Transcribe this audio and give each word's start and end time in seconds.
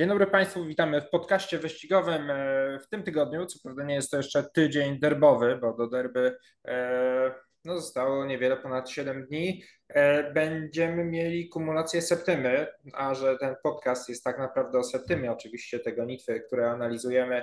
Dzień 0.00 0.08
dobry 0.08 0.26
Państwu, 0.26 0.64
witamy 0.64 1.00
w 1.00 1.10
podcaście 1.10 1.58
wyścigowym 1.58 2.30
e, 2.30 2.78
w 2.78 2.88
tym 2.88 3.02
tygodniu. 3.02 3.46
Co 3.46 3.58
prawda 3.62 3.84
nie 3.84 3.94
jest 3.94 4.10
to 4.10 4.16
jeszcze 4.16 4.42
tydzień 4.54 4.98
derbowy, 4.98 5.58
bo 5.60 5.72
do 5.72 5.86
derby 5.86 6.36
e, 6.68 7.34
no, 7.64 7.80
zostało 7.80 8.24
niewiele 8.24 8.56
ponad 8.56 8.90
7 8.90 9.26
dni. 9.26 9.64
E, 9.88 10.32
będziemy 10.32 11.04
mieli 11.04 11.48
kumulację 11.48 12.02
septymy, 12.02 12.66
a 12.92 13.14
że 13.14 13.38
ten 13.38 13.54
podcast 13.62 14.08
jest 14.08 14.24
tak 14.24 14.38
naprawdę 14.38 14.78
o 14.78 14.84
septymie, 14.84 15.32
oczywiście 15.32 15.78
tego 15.78 16.04
nitwy, 16.04 16.40
które 16.40 16.70
analizujemy, 16.70 17.42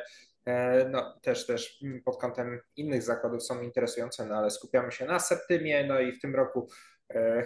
no, 0.90 1.20
też, 1.22 1.46
też 1.46 1.84
pod 2.06 2.22
kątem 2.22 2.60
innych 2.76 3.04
zakładów 3.04 3.44
są 3.44 3.62
interesujące, 3.62 4.26
no, 4.26 4.36
ale 4.36 4.52
skupiamy 4.52 4.92
się 4.92 5.06
na 5.06 5.20
septymie, 5.20 5.84
no 5.84 6.00
i 6.00 6.12
w 6.12 6.22
tym 6.22 6.36
roku 6.36 6.70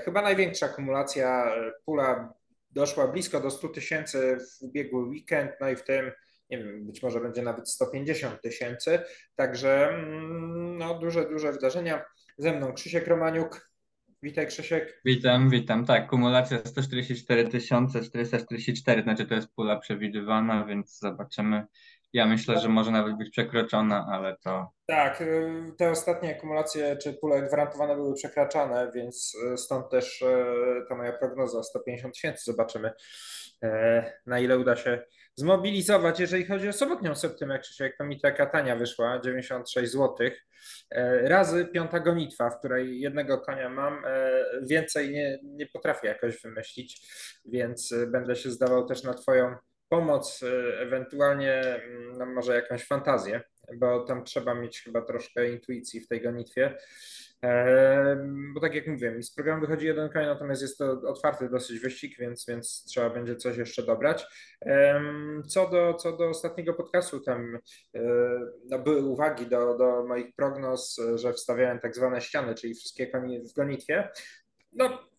chyba 0.06 0.22
największa 0.22 0.68
kumulacja, 0.68 1.56
pula 1.86 2.34
doszła 2.72 3.08
blisko 3.08 3.40
do 3.40 3.52
100 3.52 3.70
tysięcy 3.70 4.38
w 4.38 4.62
ubiegły 4.62 5.04
weekend, 5.04 5.52
no 5.62 5.70
i 5.70 5.76
w 5.76 5.84
tym, 5.84 6.12
nie 6.50 6.58
wiem, 6.58 6.86
być 6.86 7.04
może 7.04 7.20
będzie 7.20 7.42
nawet 7.42 7.70
150 7.70 8.42
tysięcy. 8.42 9.00
Także 9.36 9.90
mm, 9.90 10.78
no, 10.78 11.00
duże, 11.00 11.30
duże 11.30 11.52
wydarzenia. 11.52 12.04
Ze 12.38 12.54
mną 12.54 12.74
Krzysiek 12.74 13.08
Romaniuk. 13.08 13.72
Witaj 14.24 14.48
Krzysiek. 14.48 15.02
Witam, 15.06 15.50
witam. 15.50 15.86
Tak, 15.86 16.10
kumulacja 16.10 16.60
144 16.66 17.50
444, 17.62 19.04
znaczy 19.04 19.26
to 19.26 19.36
jest 19.36 19.48
pula 19.56 19.80
przewidywana, 19.80 20.66
więc 20.66 21.00
zobaczymy 21.00 21.66
ja 22.14 22.26
myślę, 22.26 22.60
że 22.60 22.70
może 22.70 22.92
nawet 22.92 23.18
być 23.18 23.30
przekroczona, 23.30 24.08
ale 24.12 24.38
to. 24.44 24.72
Tak, 24.88 25.22
y, 25.22 25.72
te 25.78 25.90
ostatnie 25.90 26.38
akumulacje 26.38 26.98
czy 26.98 27.14
pule 27.14 27.42
gwarantowane 27.42 27.96
były 27.96 28.16
przekraczane, 28.16 28.92
więc 28.96 29.38
y, 29.54 29.58
stąd 29.58 29.90
też 29.90 30.22
y, 30.22 30.26
ta 30.90 30.96
moja 30.96 31.14
prognoza 31.14 31.64
150 31.64 32.14
tysięcy. 32.14 32.44
Zobaczymy, 32.46 32.92
na 34.26 34.40
ile 34.40 34.60
uda 34.60 34.76
się 34.76 35.04
zmobilizować. 35.36 36.20
Jeżeli 36.20 36.46
chodzi 36.46 36.70
o 36.70 36.74
sobotnią 36.74 37.16
septymę, 37.16 37.60
Krzysiek, 37.60 37.98
to 37.98 38.04
mi 38.04 38.20
taka 38.20 38.46
tania 38.46 38.76
wyszła, 38.76 39.20
96 39.20 39.92
zł. 39.92 40.30
Razy 41.24 41.66
piąta 41.66 42.00
gonitwa, 42.00 42.50
w 42.50 42.60
której 42.60 43.00
jednego 43.00 43.38
konia 43.38 43.70
mam, 43.70 44.04
więcej 44.64 45.12
nie, 45.12 45.40
nie 45.44 45.68
potrafię 45.68 46.08
jakoś 46.08 46.42
wymyślić, 46.42 47.12
więc 47.46 47.94
będę 48.08 48.36
się 48.36 48.52
zdawał 48.52 48.86
też 48.86 49.04
na 49.04 49.14
Twoją 49.14 49.56
pomoc, 49.92 50.44
y, 50.44 50.78
ewentualnie 50.80 51.54
mm, 51.54 52.18
no 52.18 52.26
może 52.26 52.56
jakąś 52.56 52.88
fantazję, 52.88 53.42
bo 53.78 54.04
tam 54.04 54.24
trzeba 54.24 54.54
mieć 54.54 54.82
chyba 54.82 55.02
troszkę 55.02 55.52
intuicji 55.52 56.02
w 56.02 56.08
tej 56.08 56.22
gonitwie. 56.22 56.78
Bo 58.54 58.60
tak 58.60 58.76
jak 58.76 58.88
mówiłem, 58.88 59.24
z 59.24 59.34
programu 59.36 59.62
wychodzi 59.62 59.86
jeden 59.86 60.10
koń, 60.10 60.26
natomiast 60.26 60.62
jest 60.62 60.78
to 60.78 61.02
otwarty 61.08 61.50
dosyć 61.50 61.80
wyścig, 61.80 62.18
więc, 62.20 62.46
więc 62.48 62.86
trzeba 62.88 63.10
będzie 63.10 63.36
coś 63.36 63.58
jeszcze 63.58 63.84
dobrać. 63.84 64.26
Co 65.48 65.70
do, 65.70 65.94
co 65.94 66.18
do 66.18 66.30
ostatniego 66.30 66.74
podcastu, 66.74 67.20
tam 67.20 67.56
y, 67.96 68.00
no, 68.70 68.80
były 68.80 69.02
uwagi 69.02 69.48
do, 69.48 69.78
do 69.78 70.04
moich 70.08 70.36
prognoz, 70.36 71.02
że 71.16 71.34
wstawiałem 71.34 71.80
tak 71.80 71.96
zwane 71.96 72.22
ściany, 72.22 72.56
czyli 72.56 72.76
wszystkie 72.76 73.08
konie 73.08 73.42
w 73.44 73.54
gonitwie. 73.54 74.10
No, 74.74 75.11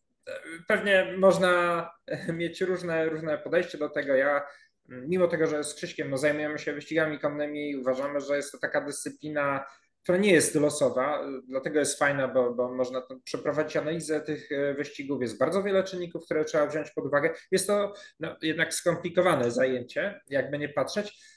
pewnie 0.69 1.15
można 1.19 1.91
mieć 2.39 2.61
różne, 2.61 3.09
różne 3.09 3.39
podejście 3.39 3.79
do 3.79 3.89
tego. 3.89 4.15
Ja, 4.15 4.47
mimo 4.89 5.29
tego, 5.29 5.47
że 5.47 5.65
z 5.65 5.75
Krzyśkiem 5.75 6.11
no, 6.11 6.19
zajmujemy 6.19 6.59
się 6.59 6.73
wyścigami 6.73 7.19
konnymi, 7.19 7.77
uważamy, 7.77 8.21
że 8.21 8.37
jest 8.37 8.53
to 8.53 8.59
taka 8.59 8.81
dyscyplina, 8.81 9.65
która 10.03 10.19
nie 10.19 10.33
jest 10.33 10.55
losowa, 10.55 11.25
dlatego 11.49 11.79
jest 11.79 11.99
fajna, 11.99 12.29
bo, 12.29 12.55
bo 12.55 12.75
można 12.75 13.03
przeprowadzić 13.25 13.77
analizę 13.77 14.21
tych 14.21 14.53
e, 14.53 14.75
wyścigów. 14.75 15.23
Jest 15.23 15.39
bardzo 15.39 15.63
wiele 15.63 15.85
czynników, 15.85 16.25
które 16.25 16.45
trzeba 16.45 16.67
wziąć 16.67 16.91
pod 16.91 17.07
uwagę. 17.07 17.35
Jest 17.51 17.67
to 17.67 17.95
no, 18.21 18.37
jednak 18.43 18.75
skomplikowane 18.75 19.51
zajęcie, 19.51 20.21
jakby 20.31 20.59
nie 20.59 20.69
patrzeć. 20.69 21.32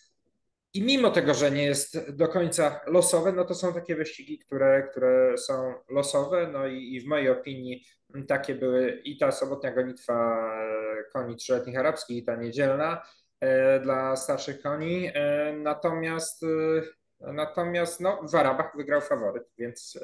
I 0.75 0.81
mimo 0.81 1.09
tego, 1.11 1.33
że 1.33 1.51
nie 1.51 1.63
jest 1.63 2.11
do 2.11 2.27
końca 2.27 2.81
losowe, 2.87 3.31
no 3.31 3.45
to 3.45 3.55
są 3.55 3.73
takie 3.73 3.95
wyścigi, 3.95 4.39
które, 4.39 4.87
które 4.91 5.37
są 5.37 5.73
losowe. 5.89 6.49
No 6.53 6.67
i, 6.67 6.93
i 6.93 7.01
w 7.01 7.05
mojej 7.05 7.29
opinii 7.29 7.85
takie 8.27 8.55
były 8.55 9.01
i 9.03 9.17
ta 9.17 9.31
sobotnia 9.31 9.71
gonitwa 9.71 10.47
e, 10.61 11.03
koni 11.13 11.35
trzyletnich 11.35 11.77
arabskich, 11.77 12.17
i 12.17 12.23
ta 12.23 12.35
niedzielna 12.35 13.01
e, 13.39 13.79
dla 13.79 14.15
starszych 14.15 14.61
koni. 14.61 15.11
E, 15.13 15.53
natomiast 15.53 16.45
Natomiast 17.19 17.99
no, 17.99 18.21
w 18.31 18.35
Arabach 18.35 18.77
wygrał 18.77 19.01
faworyt, 19.01 19.43
więc 19.57 19.99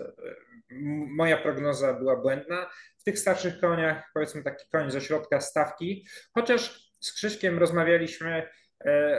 moja 1.08 1.38
prognoza 1.38 1.94
była 1.94 2.16
błędna. 2.16 2.70
W 2.98 3.04
tych 3.04 3.20
starszych 3.20 3.60
koniach, 3.60 4.04
powiedzmy 4.14 4.44
taki 4.44 4.66
koń 4.72 4.92
ze 4.92 5.02
środka 5.02 5.42
stawki, 5.42 6.08
chociaż 6.34 6.92
z 7.00 7.14
Krzyśkiem 7.14 7.60
rozmawialiśmy 7.60 8.50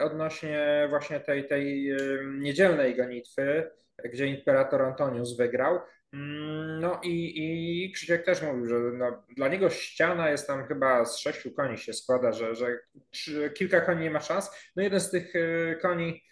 odnośnie 0.03 0.87
właśnie 0.91 1.21
tej, 1.21 1.49
tej 1.49 1.97
niedzielnej 2.39 2.97
gonitwy, 2.97 3.71
gdzie 4.05 4.27
imperator 4.27 4.83
Antonius 4.83 5.37
wygrał. 5.37 5.81
Mm, 6.13 6.81
no 6.81 7.01
i, 7.03 7.33
i 7.85 7.93
Krzysiek 7.93 8.25
też 8.25 8.43
mówił, 8.43 8.67
że 8.67 8.75
no, 8.75 9.25
dla 9.37 9.49
niego 9.49 9.71
ściana 9.71 10.31
jest 10.31 10.47
tam 10.47 10.67
chyba 10.67 11.05
z 11.05 11.19
sześciu 11.19 11.53
koni 11.53 11.79
się 11.79 11.93
składa, 11.93 12.33
że, 12.33 12.55
że 12.55 12.79
kilka 13.55 13.81
koni 13.81 14.01
nie 14.01 14.11
ma 14.11 14.21
szans. 14.21 14.51
No 14.77 14.83
jeden 14.83 15.01
z 15.01 15.11
tych 15.11 15.37
e, 15.37 15.75
koni, 15.75 16.09
e, 16.09 16.32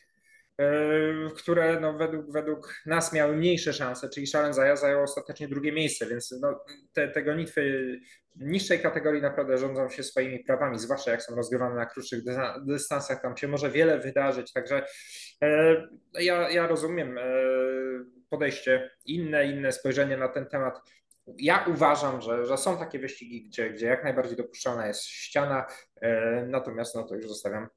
które 1.36 1.80
no, 1.80 1.92
według, 1.92 2.32
według 2.32 2.74
nas 2.86 3.12
miały 3.12 3.36
mniejsze 3.36 3.72
szanse, 3.72 4.08
czyli 4.08 4.26
Szalen 4.26 4.54
zajął 4.76 5.02
ostatecznie 5.02 5.48
drugie 5.48 5.72
miejsce, 5.72 6.06
więc 6.06 6.38
no, 6.42 6.64
te, 6.92 7.08
te 7.08 7.22
gonitwy 7.22 7.94
niższej 8.36 8.80
kategorii 8.80 9.22
naprawdę 9.22 9.58
rządzą 9.58 9.88
się 9.88 10.02
swoimi 10.02 10.44
prawami, 10.44 10.78
zwłaszcza 10.78 11.10
jak 11.10 11.22
są 11.22 11.34
rozgrywane 11.34 11.74
na 11.74 11.86
krótszych 11.86 12.20
dystansach, 12.66 13.22
tam 13.22 13.36
się 13.36 13.48
może 13.48 13.70
wiele 13.70 13.98
wydarzyć, 13.98 14.52
także 14.52 14.86
e, 15.42 15.76
ja, 16.20 16.50
ja 16.50 16.66
rozumiem 16.66 17.18
podejście 18.30 18.90
inne, 19.06 19.46
inne 19.46 19.72
spojrzenie 19.72 20.16
na 20.16 20.28
ten 20.28 20.46
temat. 20.46 20.80
Ja 21.38 21.64
uważam, 21.68 22.20
że, 22.20 22.46
że 22.46 22.58
są 22.58 22.78
takie 22.78 22.98
wyścigi, 22.98 23.44
gdzie, 23.48 23.70
gdzie 23.70 23.86
jak 23.86 24.04
najbardziej 24.04 24.36
dopuszczalna 24.36 24.86
jest 24.86 25.04
ściana, 25.04 25.66
e, 26.00 26.46
natomiast 26.46 26.94
no 26.94 27.02
to 27.02 27.14
już 27.14 27.28
zostawiam 27.28 27.68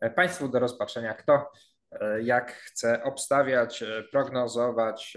e, 0.00 0.10
Państwu 0.10 0.48
do 0.48 0.58
rozpatrzenia, 0.58 1.14
kto 1.14 1.34
e, 1.34 1.46
jak 2.22 2.52
chce 2.52 3.02
obstawiać, 3.02 3.84
prognozować. 4.10 5.14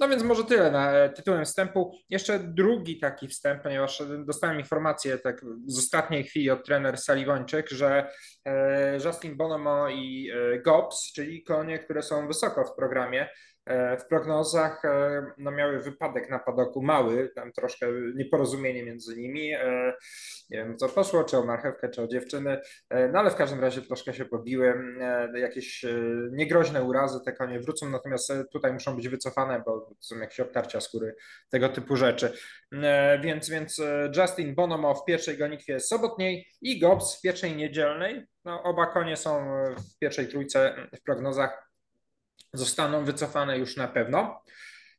No 0.00 0.08
więc 0.08 0.22
może 0.22 0.44
tyle 0.44 0.70
na 0.70 1.08
tytułem 1.08 1.44
wstępu. 1.44 1.92
Jeszcze 2.10 2.38
drugi 2.38 2.98
taki 2.98 3.28
wstęp, 3.28 3.62
ponieważ 3.62 4.02
dostałem 4.24 4.60
informację 4.60 5.18
tak 5.18 5.40
z 5.66 5.78
ostatniej 5.78 6.24
chwili 6.24 6.50
od 6.50 6.64
trener 6.64 6.98
Saliwończyk, 6.98 7.70
że 7.70 8.10
Justin 9.04 9.36
Bonomo 9.36 9.88
i 9.88 10.32
Gops, 10.64 11.12
czyli 11.12 11.44
konie, 11.44 11.78
które 11.78 12.02
są 12.02 12.26
wysoko 12.26 12.64
w 12.64 12.74
programie, 12.76 13.28
E, 13.57 13.57
w 14.00 14.04
prognozach 14.08 14.84
e, 14.84 15.26
no, 15.38 15.50
miały 15.50 15.80
wypadek 15.80 16.30
na 16.30 16.38
padoku 16.38 16.82
mały, 16.82 17.28
tam 17.34 17.52
troszkę 17.52 17.86
nieporozumienie 18.14 18.84
między 18.84 19.16
nimi. 19.16 19.52
E, 19.54 19.94
nie 20.50 20.58
wiem, 20.58 20.76
co 20.76 20.88
poszło, 20.88 21.24
czy 21.24 21.38
o 21.38 21.44
marchewkę, 21.44 21.88
czy 21.88 22.02
o 22.02 22.06
dziewczyny, 22.06 22.60
no 23.12 23.18
ale 23.18 23.30
w 23.30 23.34
każdym 23.34 23.60
razie 23.60 23.82
troszkę 23.82 24.14
się 24.14 24.24
pobiły. 24.24 24.74
Jakieś 25.34 25.84
niegroźne 26.30 26.82
urazy 26.82 27.18
te 27.24 27.32
konie 27.32 27.60
wrócą, 27.60 27.90
natomiast 27.90 28.32
tutaj 28.52 28.72
muszą 28.72 28.96
być 28.96 29.08
wycofane, 29.08 29.62
bo 29.66 29.90
są 30.00 30.18
jakieś 30.18 30.40
obtarcia 30.40 30.80
skóry, 30.80 31.14
tego 31.50 31.68
typu 31.68 31.96
rzeczy. 31.96 32.32
Więc, 33.22 33.50
więc 33.50 33.82
Justin 34.16 34.54
Bonomo 34.54 34.94
w 34.94 35.04
pierwszej 35.04 35.38
gonitwie 35.38 35.80
sobotniej 35.80 36.46
i 36.62 36.80
Gobs 36.80 37.18
w 37.18 37.20
pierwszej 37.20 37.56
niedzielnej. 37.56 38.26
No, 38.44 38.62
oba 38.62 38.86
konie 38.86 39.16
są 39.16 39.48
w 39.76 39.98
pierwszej 39.98 40.28
trójce 40.28 40.74
w 40.96 41.02
prognozach 41.02 41.67
zostaną 42.52 43.04
wycofane 43.04 43.58
już 43.58 43.76
na 43.76 43.88
pewno. 43.88 44.42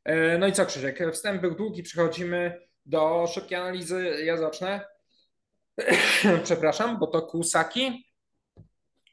E, 0.04 0.38
no 0.38 0.46
i 0.46 0.52
co 0.52 0.66
Krzysiek, 0.66 0.98
wstęp 1.12 1.40
był 1.40 1.54
długi, 1.54 1.82
przechodzimy 1.82 2.60
do 2.86 3.26
szybkiej 3.34 3.58
analizy, 3.58 4.22
ja 4.24 4.36
zacznę. 4.36 4.86
Przepraszam, 6.44 6.98
bo 6.98 7.06
to 7.06 7.22
Kusaki. 7.22 8.09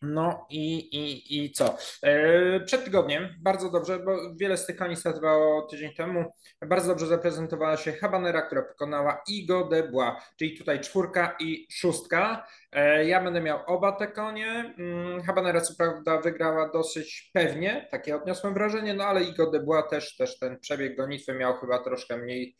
No 0.01 0.47
i, 0.49 0.77
i, 0.77 1.37
i 1.45 1.51
co? 1.51 1.77
E, 2.03 2.59
przed 2.59 2.85
tygodniem 2.85 3.29
bardzo 3.39 3.71
dobrze, 3.71 3.99
bo 3.99 4.35
wiele 4.35 4.57
z 4.57 4.65
tych 4.65 4.77
startowało 4.95 5.61
tydzień 5.61 5.93
temu. 5.93 6.33
Bardzo 6.65 6.87
dobrze 6.87 7.07
zaprezentowała 7.07 7.77
się 7.77 7.91
Habanera, 7.91 8.41
która 8.41 8.61
pokonała 8.61 9.21
Igo 9.27 9.67
de 9.67 9.83
Bois, 9.83 10.13
czyli 10.39 10.57
tutaj 10.57 10.79
czwórka 10.79 11.35
i 11.39 11.67
szóstka. 11.71 12.47
E, 12.71 13.05
ja 13.05 13.23
będę 13.23 13.41
miał 13.41 13.59
oba 13.67 13.91
te 13.91 14.07
konie. 14.07 14.73
Mm, 14.77 15.23
Habanera 15.23 15.61
co 15.61 15.73
prawda 15.77 16.21
wygrała 16.21 16.69
dosyć 16.69 17.31
pewnie, 17.33 17.87
takie 17.91 18.15
odniosłem 18.15 18.53
wrażenie, 18.53 18.93
no 18.93 19.03
ale 19.03 19.23
Igo 19.23 19.51
de 19.51 19.59
Bois 19.59 19.83
też, 19.89 20.15
też 20.17 20.39
ten 20.39 20.59
przebieg 20.59 20.97
gonitwy 20.97 21.33
miał 21.33 21.57
chyba 21.57 21.83
troszkę 21.83 22.17
mniej 22.17 22.57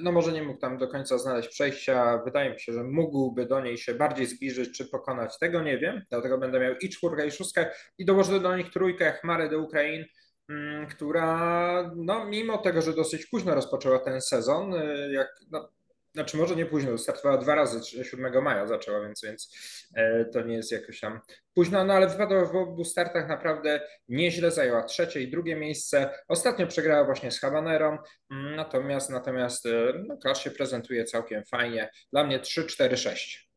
no 0.00 0.12
może 0.12 0.32
nie 0.32 0.42
mógł 0.42 0.60
tam 0.60 0.78
do 0.78 0.88
końca 0.88 1.18
znaleźć 1.18 1.48
przejścia. 1.48 2.22
Wydaje 2.24 2.52
mi 2.52 2.60
się, 2.60 2.72
że 2.72 2.84
mógłby 2.84 3.46
do 3.46 3.60
niej 3.60 3.78
się 3.78 3.94
bardziej 3.94 4.26
zbliżyć 4.26 4.78
czy 4.78 4.84
pokonać. 4.84 5.38
Tego 5.38 5.62
nie 5.62 5.78
wiem, 5.78 6.02
dlatego 6.10 6.38
będę 6.38 6.60
miał 6.60 6.74
i 6.74 6.88
czwórkę, 6.88 7.26
i 7.26 7.30
szóstkę 7.30 7.70
i 7.98 8.04
dołożę 8.04 8.40
do 8.40 8.56
nich 8.56 8.70
trójkę 8.70 9.12
Chmary 9.12 9.48
do 9.48 9.58
Ukrainy, 9.58 10.04
mm, 10.48 10.86
która 10.86 11.92
no, 11.96 12.24
mimo 12.24 12.58
tego, 12.58 12.82
że 12.82 12.92
dosyć 12.92 13.26
późno 13.26 13.54
rozpoczęła 13.54 13.98
ten 13.98 14.20
sezon, 14.20 14.74
e, 14.74 15.12
jak 15.12 15.28
no, 15.50 15.68
znaczy 16.14 16.36
może 16.36 16.56
nie 16.56 16.66
późno, 16.66 16.98
startowała 16.98 17.38
dwa 17.38 17.54
razy, 17.54 18.04
7 18.04 18.42
maja 18.42 18.66
zaczęła, 18.66 19.00
więc, 19.00 19.22
więc 19.22 19.56
e, 19.94 20.24
to 20.24 20.42
nie 20.42 20.54
jest 20.54 20.72
jakoś 20.72 21.00
tam 21.00 21.20
późno, 21.54 21.84
no 21.84 21.94
ale 21.94 22.08
wypadła 22.08 22.44
w 22.44 22.56
obu 22.56 22.84
startach 22.84 23.28
naprawdę 23.28 23.80
nieźle, 24.08 24.50
zajęła 24.50 24.82
trzecie 24.82 25.20
i 25.20 25.30
drugie 25.30 25.56
miejsce. 25.56 26.10
Ostatnio 26.28 26.66
przegrała 26.66 27.04
właśnie 27.04 27.30
z 27.30 27.40
Habanerą, 27.40 27.98
mm, 28.30 28.56
natomiast 28.56 29.10
natomiast 29.10 29.66
e, 29.66 29.92
no, 30.06 30.16
Clash 30.16 30.44
się 30.44 30.50
prezentuje 30.50 31.04
całkiem 31.04 31.44
fajnie. 31.44 31.90
Dla 32.12 32.24
mnie 32.24 32.40
3-4-6. 32.40 33.52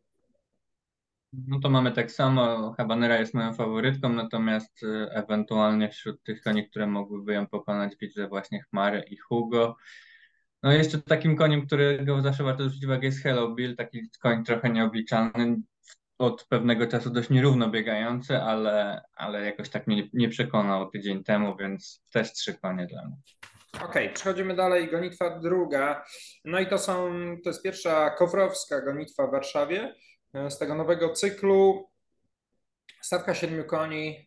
No 1.48 1.60
to 1.60 1.70
mamy 1.70 1.92
tak 1.92 2.12
samo. 2.12 2.74
Habanera 2.78 3.20
jest 3.20 3.34
moją 3.34 3.54
faworytką, 3.54 4.10
natomiast 4.10 4.84
y, 4.84 5.08
ewentualnie 5.12 5.90
wśród 5.90 6.24
tych 6.24 6.42
koni, 6.42 6.70
które 6.70 6.88
mogłyby 6.88 7.34
ją 7.34 7.48
pokonać, 7.48 7.96
widzę 8.02 8.28
właśnie 8.28 8.64
Chmarę 8.64 9.04
i 9.10 9.18
Hugo. 9.18 9.76
No 10.66 10.74
jeszcze 10.74 11.02
takim 11.02 11.36
koniem, 11.36 11.68
którego 11.68 12.22
zawsze 12.22 12.44
warto 12.44 12.64
zwrócić 12.64 12.86
uwagę 12.86 13.06
jest 13.06 13.24
Hello 13.24 13.50
Bill, 13.50 13.76
taki 13.76 14.10
koń 14.22 14.44
trochę 14.44 14.70
nieobliczalny, 14.70 15.62
od 16.18 16.46
pewnego 16.50 16.88
czasu 16.88 17.10
dość 17.10 17.30
nierówno 17.30 17.70
biegający, 17.70 18.38
ale, 18.38 19.02
ale 19.16 19.46
jakoś 19.46 19.70
tak 19.70 19.88
mnie 19.88 20.10
nie 20.14 20.30
przekonał 20.30 20.90
tydzień 20.90 21.24
temu, 21.24 21.58
więc 21.58 22.04
też 22.14 22.34
trzy 22.34 22.54
konie 22.54 22.88
dla 22.88 23.06
mnie. 23.06 23.16
Okej, 23.76 23.88
okay, 23.88 24.10
przechodzimy 24.10 24.56
dalej. 24.56 24.92
Gonitwa 24.92 25.40
druga. 25.40 26.06
No 26.46 26.60
i 26.60 26.68
to 26.68 26.78
są, 26.78 27.12
to 27.44 27.50
jest 27.50 27.64
pierwsza 27.64 28.10
kowrowska 28.10 28.82
gonitwa 28.82 29.28
w 29.28 29.32
Warszawie. 29.32 29.96
E, 30.34 30.52
z 30.52 30.58
tego 30.58 30.76
nowego 30.76 31.10
cyklu. 31.10 31.90
Stawka 33.02 33.36
siedmiu 33.36 33.64
koni. 33.64 34.26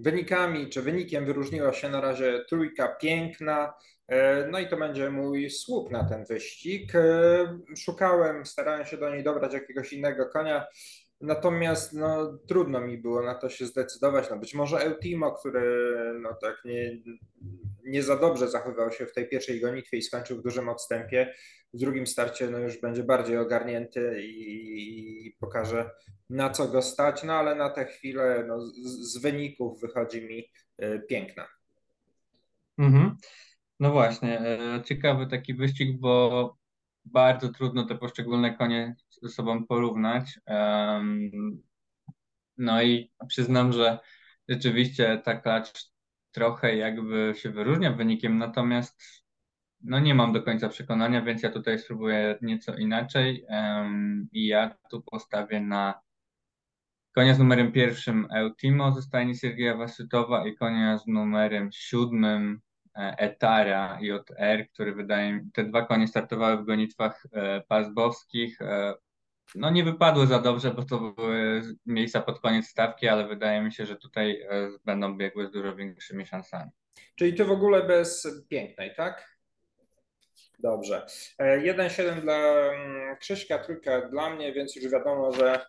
Wynikami 0.00 0.68
czy 0.68 0.82
wynikiem 0.82 1.26
wyróżniła 1.26 1.72
się 1.72 1.88
na 1.88 2.00
razie 2.00 2.44
trójka 2.48 2.88
piękna. 2.88 3.72
E, 4.08 4.46
no 4.48 4.58
i 4.58 4.68
to 4.68 4.76
będzie 4.76 5.10
mój 5.10 5.50
słup 5.50 5.90
na 5.90 6.04
ten 6.04 6.24
wyścig. 6.24 6.94
E, 6.94 7.58
szukałem, 7.76 8.46
starałem 8.46 8.86
się 8.86 8.96
do 8.96 9.10
niej 9.10 9.24
dobrać 9.24 9.52
jakiegoś 9.52 9.92
innego 9.92 10.26
konia. 10.26 10.66
Natomiast 11.20 11.92
no, 11.92 12.38
trudno 12.48 12.80
mi 12.80 12.98
było 12.98 13.22
na 13.22 13.34
to 13.34 13.48
się 13.48 13.66
zdecydować. 13.66 14.30
No, 14.30 14.38
być 14.38 14.54
może 14.54 14.78
Eutimo, 14.78 15.32
który 15.32 15.94
no, 16.22 16.34
tak 16.42 16.56
nie, 16.64 16.90
nie 17.84 18.02
za 18.02 18.16
dobrze 18.16 18.48
zachowywał 18.48 18.92
się 18.92 19.06
w 19.06 19.12
tej 19.12 19.28
pierwszej 19.28 19.60
gonitwie 19.60 19.96
i 19.96 20.02
skończył 20.02 20.38
w 20.38 20.42
dużym 20.42 20.68
odstępie, 20.68 21.34
w 21.74 21.78
drugim 21.78 22.06
starcie 22.06 22.50
no, 22.50 22.58
już 22.58 22.80
będzie 22.80 23.02
bardziej 23.02 23.38
ogarnięty 23.38 24.22
i, 24.22 25.26
i 25.26 25.36
pokaże 25.40 25.90
na 26.30 26.50
co 26.50 26.68
go 26.68 26.82
stać, 26.82 27.22
no 27.22 27.32
ale 27.32 27.54
na 27.54 27.70
tę 27.70 27.84
chwilę 27.84 28.44
no, 28.48 28.66
z, 28.66 28.72
z 29.12 29.18
wyników 29.18 29.80
wychodzi 29.80 30.22
mi 30.22 30.44
y, 30.82 31.02
piękna. 31.08 31.48
Mhm. 32.78 33.16
No 33.80 33.92
właśnie, 33.92 34.40
e, 34.40 34.82
ciekawy 34.84 35.26
taki 35.26 35.54
wyścig, 35.54 36.00
bo 36.00 36.56
bardzo 37.04 37.48
trudno 37.48 37.86
te 37.86 37.98
poszczególne 37.98 38.56
konie 38.56 38.94
ze 39.22 39.28
sobą 39.28 39.66
porównać. 39.66 40.40
No 42.58 42.82
i 42.82 43.12
przyznam, 43.28 43.72
że 43.72 43.98
rzeczywiście 44.48 45.22
ta 45.24 45.34
klacz 45.34 45.89
trochę 46.32 46.76
jakby 46.76 47.32
się 47.36 47.50
wyróżnia 47.50 47.92
wynikiem, 47.92 48.38
natomiast 48.38 49.02
no 49.82 49.98
nie 49.98 50.14
mam 50.14 50.32
do 50.32 50.42
końca 50.42 50.68
przekonania, 50.68 51.22
więc 51.22 51.42
ja 51.42 51.50
tutaj 51.50 51.78
spróbuję 51.78 52.38
nieco 52.42 52.76
inaczej 52.76 53.46
i 54.32 54.46
ja 54.46 54.76
tu 54.90 55.02
postawię 55.02 55.60
na 55.60 56.00
konia 57.14 57.34
z 57.34 57.38
numerem 57.38 57.72
pierwszym 57.72 58.26
Eutimo 58.34 58.92
ze 58.92 59.02
stajni 59.02 59.36
Siergieja 59.36 59.76
Wasytowa 59.76 60.46
i 60.46 60.56
konia 60.56 60.98
z 60.98 61.06
numerem 61.06 61.70
siódmym 61.72 62.60
e, 62.96 63.14
Etara 63.18 63.98
JR, 64.00 64.68
który 64.72 64.94
wydaje 64.94 65.32
mi, 65.32 65.52
te 65.52 65.64
dwa 65.64 65.86
konie 65.86 66.08
startowały 66.08 66.56
w 66.56 66.66
gonitwach 66.66 67.26
e, 67.32 67.60
pasbowskich. 67.68 68.62
E, 68.62 68.94
no 69.54 69.70
nie 69.70 69.84
wypadły 69.84 70.26
za 70.26 70.38
dobrze, 70.38 70.70
bo 70.70 70.82
to 70.82 70.98
były 70.98 71.62
miejsca 71.86 72.20
pod 72.20 72.40
koniec 72.40 72.66
stawki, 72.66 73.08
ale 73.08 73.28
wydaje 73.28 73.62
mi 73.62 73.72
się, 73.72 73.86
że 73.86 73.96
tutaj 73.96 74.42
będą 74.84 75.16
biegły 75.16 75.46
z 75.46 75.50
dużo 75.50 75.76
większymi 75.76 76.26
szansami. 76.26 76.70
Czyli 77.14 77.34
ty 77.34 77.44
w 77.44 77.50
ogóle 77.50 77.82
bez 77.82 78.28
pięknej, 78.48 78.94
tak? 78.94 79.40
Dobrze. 80.62 81.06
1-7 81.40 82.18
e, 82.18 82.20
dla 82.20 82.34
mm, 82.34 83.16
Krzyśka, 83.16 83.58
trójka 83.58 84.08
dla 84.08 84.30
mnie, 84.30 84.52
więc 84.52 84.76
już 84.76 84.92
wiadomo, 84.92 85.32
że 85.32 85.66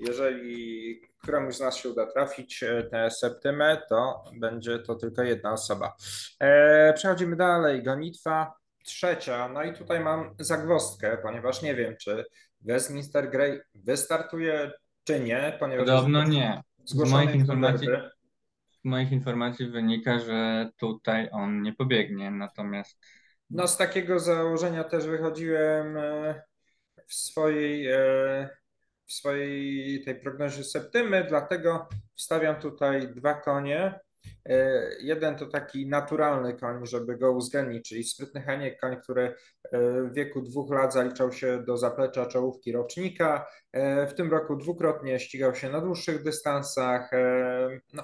jeżeli 0.00 1.00
któremuś 1.22 1.54
z 1.54 1.60
nas 1.60 1.76
się 1.76 1.88
uda 1.88 2.06
trafić 2.06 2.62
e, 2.62 2.82
tę 2.82 3.10
septymę, 3.10 3.82
to 3.88 4.24
będzie 4.40 4.78
to 4.78 4.94
tylko 4.94 5.22
jedna 5.22 5.52
osoba. 5.52 5.96
E, 6.40 6.92
przechodzimy 6.92 7.36
dalej. 7.36 7.82
Gonitwa 7.82 8.54
trzecia. 8.84 9.48
No 9.48 9.62
i 9.62 9.72
tutaj 9.72 10.00
mam 10.00 10.34
zagwozdkę, 10.38 11.18
ponieważ 11.22 11.62
nie 11.62 11.74
wiem, 11.74 11.96
czy 11.96 12.24
Westminster 12.64 13.30
Grey 13.30 13.60
wystartuje, 13.74 14.70
czy 15.04 15.20
nie. 15.20 15.56
Ponieważ 15.60 15.86
Podobno 15.86 16.24
nie. 16.24 16.62
Z 16.84 17.10
moich, 17.10 17.34
informacji, 17.34 17.88
z 18.70 18.84
moich 18.84 19.12
informacji 19.12 19.70
wynika, 19.70 20.18
że 20.18 20.70
tutaj 20.76 21.28
on 21.32 21.62
nie 21.62 21.72
pobiegnie, 21.72 22.30
natomiast 22.30 22.98
no 23.52 23.68
z 23.68 23.76
takiego 23.76 24.20
założenia 24.20 24.84
też 24.84 25.06
wychodziłem 25.06 25.96
e, 25.96 26.42
w 27.08 27.14
swojej, 27.14 27.86
e, 27.86 28.48
w 29.06 29.12
swojej 29.12 30.04
tej 30.04 30.20
prognozie 30.20 30.64
septymy, 30.64 31.26
dlatego 31.28 31.88
wstawiam 32.14 32.60
tutaj 32.60 33.14
dwa 33.14 33.34
konie. 33.34 34.00
E, 34.48 34.82
jeden 35.00 35.36
to 35.36 35.46
taki 35.46 35.86
naturalny 35.88 36.54
koń, 36.54 36.86
żeby 36.86 37.16
go 37.18 37.32
uwzględnić, 37.32 37.88
czyli 37.88 38.04
sprytny 38.04 38.42
Heniek, 38.42 38.80
koń, 38.80 38.96
który 39.02 39.34
w 39.72 40.14
wieku 40.14 40.42
dwóch 40.42 40.70
lat 40.70 40.92
zaliczał 40.92 41.32
się 41.32 41.62
do 41.66 41.76
zaplecza 41.76 42.26
czołówki 42.26 42.72
rocznika. 42.72 43.46
W 44.08 44.12
tym 44.16 44.30
roku 44.30 44.56
dwukrotnie 44.56 45.20
ścigał 45.20 45.54
się 45.54 45.70
na 45.70 45.80
dłuższych 45.80 46.22
dystansach. 46.22 47.10
No, 47.92 48.02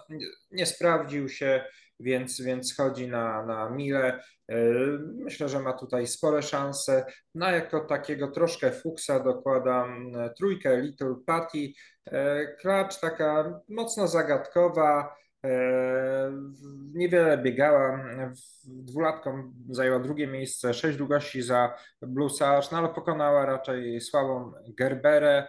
nie 0.50 0.66
sprawdził 0.66 1.28
się, 1.28 1.64
więc, 2.00 2.40
więc 2.40 2.76
chodzi 2.76 3.08
na, 3.08 3.46
na 3.46 3.70
mile. 3.70 4.20
E, 4.48 4.54
myślę, 5.14 5.48
że 5.48 5.60
ma 5.60 5.72
tutaj 5.72 6.06
spore 6.06 6.42
szanse. 6.42 7.04
No 7.34 7.50
jako 7.50 7.80
takiego 7.80 8.28
troszkę 8.28 8.72
fuksa 8.72 9.20
dokładam 9.20 10.16
e, 10.16 10.30
trójkę 10.30 10.80
Little 10.80 11.14
Patty. 11.26 11.72
E, 12.06 12.46
klacz 12.56 13.00
taka 13.00 13.60
mocno 13.68 14.08
zagadkowa, 14.08 15.16
niewiele 16.94 17.38
biegała, 17.38 18.04
dwulatką 18.64 19.52
zajęła 19.70 19.98
drugie 19.98 20.26
miejsce, 20.26 20.74
sześć 20.74 20.98
długości 20.98 21.42
za 21.42 21.74
Bluesarz, 22.02 22.70
no 22.70 22.78
ale 22.78 22.88
pokonała 22.88 23.46
raczej 23.46 24.00
słabą 24.00 24.52
Gerberę. 24.68 25.48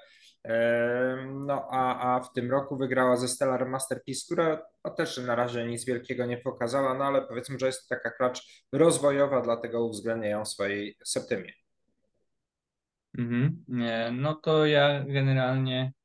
No 1.28 1.68
a, 1.72 2.16
a 2.16 2.20
w 2.20 2.34
tym 2.34 2.52
roku 2.52 2.78
wygrała 2.78 3.18
ze 3.18 3.28
Stellar 3.28 3.70
Masterpiece, 3.70 4.26
która 4.26 4.66
no, 4.86 4.92
też 4.92 5.18
na 5.18 5.36
razie 5.36 5.66
nic 5.66 5.86
wielkiego 5.86 6.26
nie 6.26 6.38
pokazała, 6.38 6.94
no 6.94 7.06
ale 7.06 7.22
powiedzmy, 7.22 7.60
że 7.60 7.66
jest 7.66 7.90
taka 7.90 8.12
klacz 8.12 8.66
rozwojowa, 8.72 9.42
dlatego 9.42 9.86
uwzględnia 9.86 10.30
ją 10.30 10.46
w 10.46 10.50
swojej 10.50 10.98
septymie. 11.06 11.54
Mhm. 13.18 13.66
No 14.22 14.36
to 14.36 14.66
ja 14.66 15.06
generalnie 15.08 15.82
e, 15.82 15.99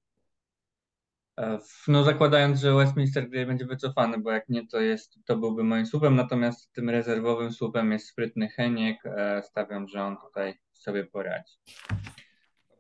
no 1.89 2.05
zakładając, 2.05 2.61
że 2.61 2.75
Westminster 2.75 3.29
Grey 3.29 3.47
będzie 3.47 3.67
wycofany, 3.67 4.19
bo 4.19 4.31
jak 4.31 4.49
nie, 4.49 4.67
to 4.67 4.81
jest, 4.81 5.19
to 5.25 5.37
byłby 5.37 5.65
moim 5.65 5.87
słupem, 5.87 6.17
natomiast 6.17 6.73
tym 6.73 6.91
rezerwowym 6.91 7.53
słupem 7.53 7.93
jest 7.93 8.09
sprytny 8.09 8.49
Heniek. 8.49 9.07
E, 9.07 9.43
stawiam, 9.43 9.89
że 9.89 10.03
on 10.03 10.17
tutaj 10.17 10.55
sobie 10.73 11.05
poradzi. 11.05 11.55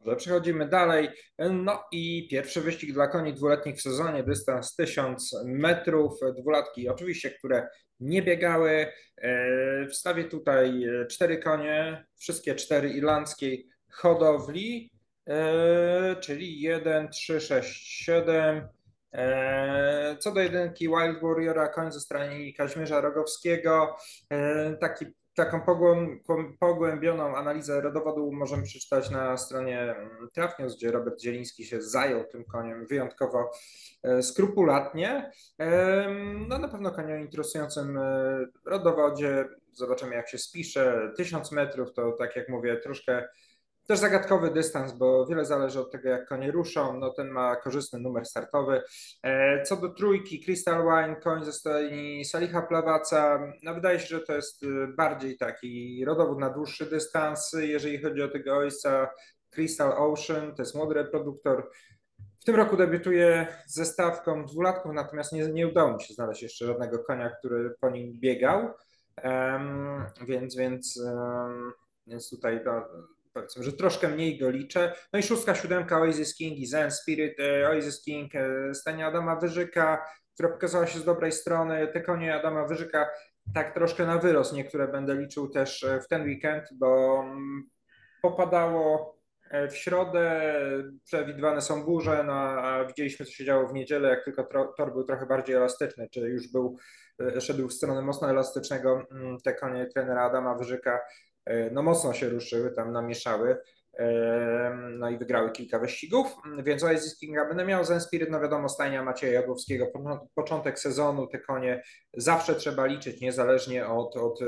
Dobrze, 0.04 0.16
przechodzimy 0.16 0.68
dalej. 0.68 1.08
No 1.52 1.84
i 1.92 2.28
pierwszy 2.30 2.60
wyścig 2.60 2.92
dla 2.92 3.08
koni 3.08 3.34
dwuletnich 3.34 3.76
w 3.76 3.82
sezonie, 3.82 4.22
dystans 4.22 4.76
1000 4.76 5.36
metrów. 5.44 6.12
Dwulatki 6.38 6.88
oczywiście, 6.88 7.30
które 7.30 7.68
nie 8.00 8.22
biegały. 8.22 8.86
E, 9.16 9.86
wstawię 9.86 10.24
tutaj 10.24 10.86
cztery 11.10 11.38
konie, 11.38 12.06
wszystkie 12.16 12.54
cztery 12.54 12.90
irlandzkiej 12.90 13.68
hodowli, 13.90 14.90
e, 14.92 14.93
czyli 16.20 16.60
1, 16.60 17.08
3, 17.08 17.40
6, 17.40 18.04
7. 18.04 18.68
Co 20.18 20.32
do 20.32 20.40
jedynki 20.40 20.88
Wild 20.88 21.22
Warriora, 21.22 21.68
koń 21.68 21.92
ze 21.92 22.00
strony 22.00 22.52
Kaźmierza 22.52 23.00
Rogowskiego, 23.00 23.96
e, 24.30 24.76
taki 24.76 25.06
taką 25.34 25.60
pogłębioną 26.60 27.36
analizę 27.36 27.80
rodowodu 27.80 28.32
możemy 28.32 28.62
przeczytać 28.62 29.10
na 29.10 29.36
stronie 29.36 29.94
Trafnios, 30.32 30.76
gdzie 30.76 30.90
Robert 30.90 31.20
Zieliński 31.20 31.64
się 31.64 31.82
zajął 31.82 32.24
tym 32.24 32.44
koniem 32.44 32.86
wyjątkowo 32.86 33.50
e, 34.02 34.22
skrupulatnie. 34.22 35.30
No 36.48 36.58
na 36.58 36.68
pewno 36.68 36.90
konie 36.90 37.14
o 37.14 37.16
interesującym 37.16 37.98
rodowodzie. 38.66 39.48
Zobaczymy 39.72 40.14
jak 40.14 40.28
się 40.28 40.38
spisze. 40.38 41.12
Tysiąc 41.16 41.52
metrów 41.52 41.92
to 41.92 42.12
tak 42.12 42.36
jak 42.36 42.48
mówię 42.48 42.76
troszkę 42.76 43.28
też 43.86 43.98
zagadkowy 43.98 44.50
dystans, 44.50 44.92
bo 44.92 45.26
wiele 45.26 45.44
zależy 45.44 45.80
od 45.80 45.92
tego, 45.92 46.08
jak 46.08 46.28
konie 46.28 46.50
ruszą. 46.50 46.98
No, 46.98 47.10
ten 47.10 47.28
ma 47.28 47.56
korzystny 47.56 48.00
numer 48.00 48.26
startowy. 48.26 48.82
E, 49.22 49.62
co 49.62 49.76
do 49.76 49.88
trójki, 49.88 50.44
Crystal 50.44 50.82
Wine, 50.82 51.16
koń 51.16 51.44
ze 51.44 51.52
stajni 51.52 52.24
Saliha 52.24 52.62
Plawaca, 52.62 53.40
no 53.62 53.74
wydaje 53.74 54.00
się, 54.00 54.06
że 54.06 54.20
to 54.20 54.32
jest 54.32 54.62
y, 54.62 54.66
bardziej 54.96 55.36
taki 55.36 56.04
rodowód 56.04 56.38
na 56.38 56.50
dłuższy 56.50 56.86
dystans. 56.90 57.52
Jeżeli 57.52 58.02
chodzi 58.02 58.22
o 58.22 58.28
tego 58.28 58.56
ojca 58.56 59.10
Crystal 59.50 59.92
Ocean, 59.96 60.54
to 60.54 60.62
jest 60.62 60.74
młody 60.74 60.94
reproduktor. 60.94 61.70
W 62.40 62.44
tym 62.44 62.56
roku 62.56 62.76
debiutuje 62.76 63.46
ze 63.66 63.84
stawką 63.84 64.46
dwulatków, 64.46 64.92
natomiast 64.92 65.32
nie, 65.32 65.48
nie 65.48 65.68
udało 65.68 65.92
mi 65.92 66.02
się 66.02 66.14
znaleźć 66.14 66.42
jeszcze 66.42 66.66
żadnego 66.66 66.98
konia, 66.98 67.30
który 67.30 67.74
po 67.80 67.90
nim 67.90 68.20
biegał. 68.20 68.70
Um, 69.24 70.04
więc, 70.26 70.56
więc, 70.56 71.00
um, 71.06 71.72
więc 72.06 72.30
tutaj 72.30 72.60
no, 72.64 72.84
powiedzmy, 73.34 73.62
że 73.62 73.72
troszkę 73.72 74.08
mniej 74.08 74.38
go 74.38 74.50
liczę. 74.50 74.94
No 75.12 75.18
i 75.18 75.22
szóstka, 75.22 75.54
siódemka 75.54 76.00
Oasis 76.00 76.34
King 76.34 76.68
Zen 76.68 76.90
Spirit, 76.90 77.40
e, 77.40 77.68
Oasis 77.68 78.02
King, 78.02 78.34
e, 78.34 78.74
stanie 78.74 79.06
Adama 79.06 79.36
Wyżyka, 79.36 80.06
która 80.34 80.48
pokazała 80.48 80.86
się 80.86 80.98
z 80.98 81.04
dobrej 81.04 81.32
strony. 81.32 81.88
Te 81.88 82.00
konie 82.00 82.34
Adama 82.34 82.66
Wyżyka 82.66 83.10
tak 83.54 83.74
troszkę 83.74 84.06
na 84.06 84.18
wyrost 84.18 84.52
niektóre 84.52 84.88
będę 84.88 85.14
liczył 85.14 85.48
też 85.48 85.84
e, 85.84 86.00
w 86.00 86.08
ten 86.08 86.22
weekend, 86.22 86.64
bo 86.72 87.20
mm, 87.22 87.62
popadało 88.22 89.14
w 89.70 89.76
środę, 89.76 90.54
przewidywane 91.04 91.60
są 91.60 91.84
burze, 91.84 92.24
no 92.26 92.32
a 92.34 92.84
widzieliśmy 92.84 93.26
co 93.26 93.32
się 93.32 93.44
działo 93.44 93.68
w 93.68 93.72
niedzielę, 93.72 94.08
jak 94.08 94.24
tylko 94.24 94.44
tor 94.76 94.92
był 94.92 95.04
trochę 95.04 95.26
bardziej 95.26 95.56
elastyczny, 95.56 96.08
czy 96.10 96.20
już 96.20 96.52
był, 96.52 96.78
szedł 97.40 97.68
w 97.68 97.72
stronę 97.72 98.02
mocno 98.02 98.30
elastycznego, 98.30 99.02
mm, 99.10 99.38
te 99.40 99.54
konie 99.54 99.86
trenera 99.86 100.22
Adama 100.22 100.54
Wyżyka 100.54 101.00
no 101.72 101.82
mocno 101.82 102.14
się 102.14 102.28
ruszyły, 102.28 102.70
tam 102.70 102.92
namieszały. 102.92 103.56
E, 103.98 104.78
no 104.98 105.10
i 105.10 105.18
wygrały 105.18 105.52
kilka 105.52 105.78
wyścigów, 105.78 106.36
więc 106.64 106.84
Oasis 106.84 107.18
Kinga 107.18 107.48
będę 107.48 107.64
miał. 107.64 107.84
Zen 107.84 108.00
Spirit, 108.00 108.30
no 108.30 108.40
wiadomo, 108.40 108.68
stajnia 108.68 109.02
Macieja 109.02 109.32
Jadłowskiego, 109.32 109.86
początek 110.34 110.78
sezonu, 110.78 111.26
te 111.26 111.38
konie 111.38 111.82
zawsze 112.16 112.54
trzeba 112.54 112.86
liczyć, 112.86 113.20
niezależnie 113.20 113.86
od, 113.86 114.16
od 114.16 114.40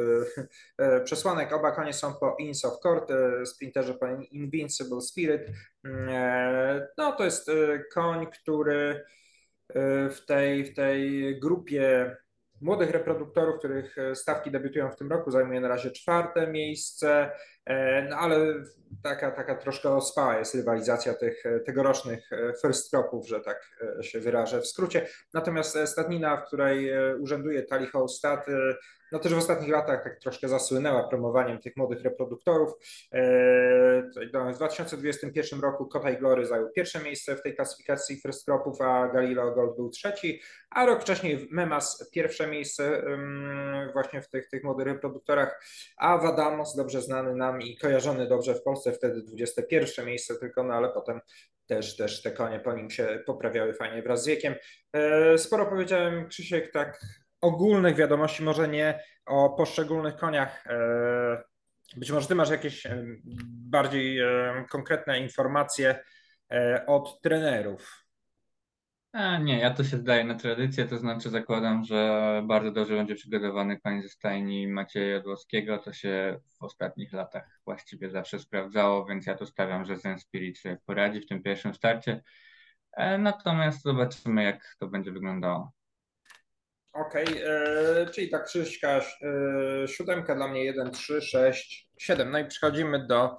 e, 0.79 1.01
przesłanek. 1.01 1.53
Oba 1.53 1.71
konie 1.71 1.93
są 1.93 2.15
po 2.15 2.37
Ins 2.39 2.65
of 2.65 2.79
Court, 2.79 3.13
sprinterze 3.45 3.95
po 3.95 4.07
Invincible 4.31 5.01
Spirit. 5.01 5.43
No 6.99 7.13
to 7.13 7.25
jest 7.25 7.51
koń, 7.95 8.27
który 8.27 9.05
w 10.11 10.19
tej, 10.27 10.65
w 10.65 10.75
tej 10.75 11.41
grupie 11.41 12.17
młodych 12.61 12.91
reproduktorów, 12.91 13.59
których 13.59 13.99
e, 13.99 14.15
stawki 14.15 14.51
debiutują 14.51 14.91
w 14.91 14.97
tym 14.97 15.11
roku, 15.11 15.31
zajmuje 15.31 15.61
na 15.61 15.69
razie 15.69 15.91
czwarte 15.91 16.47
miejsce, 16.47 17.31
e, 17.65 18.03
no 18.03 18.17
ale 18.17 18.37
taka, 19.03 19.31
taka 19.31 19.55
troszkę 19.55 19.91
ospała 19.91 20.39
jest 20.39 20.55
rywalizacja 20.55 21.15
tych 21.15 21.47
e, 21.47 21.61
tegorocznych 21.61 22.31
first 22.63 22.91
cropów, 22.91 23.29
że 23.29 23.41
tak 23.41 23.71
się 24.01 24.21
wyrażę 24.21 24.61
w 24.61 24.67
skrócie. 24.67 25.07
Natomiast 25.35 25.79
stadnina, 25.87 26.37
w 26.37 26.47
której 26.47 26.91
urzęduje 27.21 27.63
Tali 27.63 27.87
Holstad, 27.87 28.47
no 29.17 29.23
też 29.23 29.35
w 29.35 29.39
ostatnich 29.39 29.71
latach 29.71 30.05
tak 30.05 30.21
troszkę 30.21 30.49
zasłynęła 30.49 31.09
promowaniem 31.09 31.59
tych 31.59 31.77
młodych 31.77 32.03
reproduktorów. 32.03 32.73
W 34.53 34.57
2021 34.57 35.61
roku 35.61 35.87
Kotaj 35.87 36.19
Glory 36.19 36.47
zajął 36.47 36.71
pierwsze 36.71 37.03
miejsce 37.03 37.37
w 37.37 37.43
tej 37.43 37.55
klasyfikacji 37.55 38.21
first 38.21 38.45
cropów, 38.45 38.81
a 38.81 39.09
Galileo 39.09 39.55
Gold 39.55 39.77
był 39.77 39.91
trzeci, 39.91 40.41
a 40.71 40.87
rok 40.87 41.03
wcześniej 41.03 41.49
Memas 41.51 42.11
pierwsze 42.13 42.47
miejsce 42.47 43.03
właśnie 43.93 44.23
w 44.23 44.29
tych, 44.29 44.49
tych 44.49 44.65
młodych 44.65 44.87
reproduktorach, 44.87 45.65
a 45.97 46.19
Wadamos, 46.19 46.77
dobrze 46.77 47.03
znany 47.03 47.35
nam 47.35 47.63
i 47.63 47.77
kojarzony 47.77 48.29
dobrze 48.29 48.55
w 48.55 48.63
Polsce, 48.63 48.93
wtedy 48.93 49.23
21 49.23 50.07
miejsce 50.07 50.35
tylko, 50.35 50.63
no 50.63 50.75
ale 50.75 50.89
potem 50.89 51.21
też, 51.67 51.97
też 51.97 52.23
te 52.23 52.31
konie 52.31 52.61
po 52.61 52.73
nim 52.73 52.91
się 52.91 53.23
poprawiały 53.27 53.75
fajnie 53.75 54.03
wraz 54.03 54.23
z 54.23 54.27
wiekiem. 54.27 54.55
E, 54.93 55.39
sporo 55.39 55.67
powiedziałem, 55.67 56.29
Krzysiek, 56.29 56.73
tak 56.73 57.01
ogólnych 57.41 57.97
wiadomości, 57.97 58.43
może 58.43 58.69
nie 58.69 59.01
o 59.27 59.51
poszczególnych 59.51 60.17
koniach. 60.17 60.67
E, 60.67 61.43
być 61.97 62.11
może 62.11 62.29
ty 62.29 62.35
masz 62.35 62.51
jakieś 62.51 62.87
e, 62.87 63.05
bardziej 63.49 64.21
konkretne 64.71 65.21
informacje 65.21 66.05
od 66.87 67.21
trenerów. 67.21 68.07
A 69.17 69.39
nie, 69.39 69.59
ja 69.59 69.71
to 69.71 69.85
się 69.85 69.97
zdaję 69.97 70.25
na 70.25 70.35
tradycję, 70.35 70.85
to 70.85 70.99
znaczy 70.99 71.31
zakładam, 71.31 71.85
że 71.85 72.43
bardzo 72.47 72.71
dobrze 72.71 72.97
będzie 72.97 73.15
przygotowany 73.15 73.81
koń 73.81 74.03
ze 74.03 74.09
stajni 74.09 74.69
Macieja 74.69 75.07
Jadłowskiego. 75.07 75.79
To 75.79 75.93
się 75.93 76.41
w 76.59 76.63
ostatnich 76.63 77.13
latach 77.13 77.61
właściwie 77.65 78.11
zawsze 78.11 78.39
sprawdzało, 78.39 79.05
więc 79.07 79.27
ja 79.27 79.35
to 79.35 79.47
stawiam, 79.47 79.85
że 79.85 79.99
Zen 79.99 80.19
Spirit 80.19 80.59
sobie 80.59 80.79
poradzi 80.87 81.21
w 81.21 81.27
tym 81.27 81.43
pierwszym 81.43 81.75
starcie. 81.75 82.23
E, 82.93 83.19
natomiast 83.19 83.83
zobaczymy, 83.83 84.45
jak 84.45 84.77
to 84.79 84.89
będzie 84.89 85.13
wyglądało. 85.13 85.73
Okej, 86.97 87.25
okay, 87.25 88.07
czyli 88.15 88.29
tak 88.29 88.45
Krzyśka, 88.45 88.89
e, 88.89 89.03
siódemka 89.89 90.35
dla 90.35 90.49
mnie 90.49 90.65
1, 90.65 90.91
3, 90.91 91.23
6, 91.23 91.89
7. 91.99 92.31
No 92.31 92.39
i 92.39 92.47
przechodzimy 92.47 93.07
do 93.07 93.39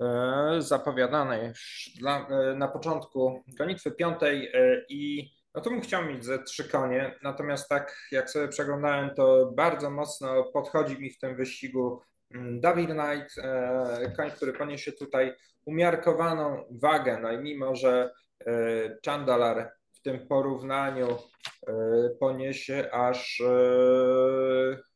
E, 0.00 0.62
zapowiadanej 0.62 1.52
dla, 1.98 2.28
e, 2.28 2.54
na 2.54 2.68
początku 2.68 3.42
gonitwy 3.58 3.90
piątej 3.90 4.50
e, 4.54 4.84
i 4.88 5.30
no 5.54 5.60
to 5.60 5.70
bym 5.70 5.80
chciał 5.80 6.04
mieć 6.04 6.24
ze 6.24 6.42
trzy 6.42 6.68
konie, 6.68 7.14
natomiast 7.22 7.68
tak 7.68 7.96
jak 8.12 8.30
sobie 8.30 8.48
przeglądałem, 8.48 9.14
to 9.14 9.52
bardzo 9.56 9.90
mocno 9.90 10.44
podchodzi 10.44 10.98
mi 11.00 11.10
w 11.10 11.18
tym 11.18 11.36
wyścigu 11.36 12.00
mm, 12.34 12.60
David 12.60 12.90
Knight, 12.90 13.34
koń, 14.16 14.30
który 14.30 14.52
poniesie 14.52 14.92
tutaj 14.92 15.34
umiarkowaną 15.64 16.64
wagę, 16.70 17.18
no 17.22 17.32
i 17.32 17.38
mimo, 17.38 17.76
że 17.76 18.10
Chandalar 19.06 19.72
w 20.02 20.04
tym 20.04 20.26
porównaniu 20.26 21.08
poniesie 22.20 22.90
aż, 22.92 23.42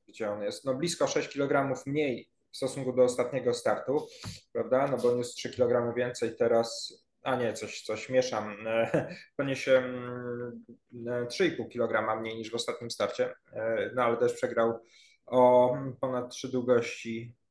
gdzie 0.09 0.31
on 0.31 0.43
jest, 0.43 0.65
no 0.65 0.75
blisko 0.75 1.07
6 1.07 1.29
kg 1.29 1.83
mniej 1.87 2.31
w 2.53 2.57
stosunku 2.57 2.93
do 2.93 3.03
ostatniego 3.03 3.55
startu, 3.55 4.07
prawda? 4.53 4.87
No 4.87 4.99
bo 4.99 5.17
jest 5.17 5.35
3 5.35 5.51
kg 5.51 5.95
więcej 5.97 6.37
teraz, 6.37 6.93
a 7.23 7.37
nie, 7.37 7.53
coś, 7.53 7.83
coś 7.83 8.09
mieszam, 8.09 8.57
poniesie 9.37 9.83
3,5 10.93 11.45
mm, 11.45 11.69
kg 11.69 12.21
mniej 12.21 12.37
niż 12.37 12.51
w 12.51 12.55
ostatnim 12.55 12.91
starcie, 12.91 13.35
e, 13.53 13.91
no 13.95 14.03
ale 14.03 14.17
też 14.17 14.33
przegrał 14.33 14.81
o 15.27 15.77
ponad 16.01 16.31
3 16.31 16.49
długości 16.49 17.33
e, 17.33 17.46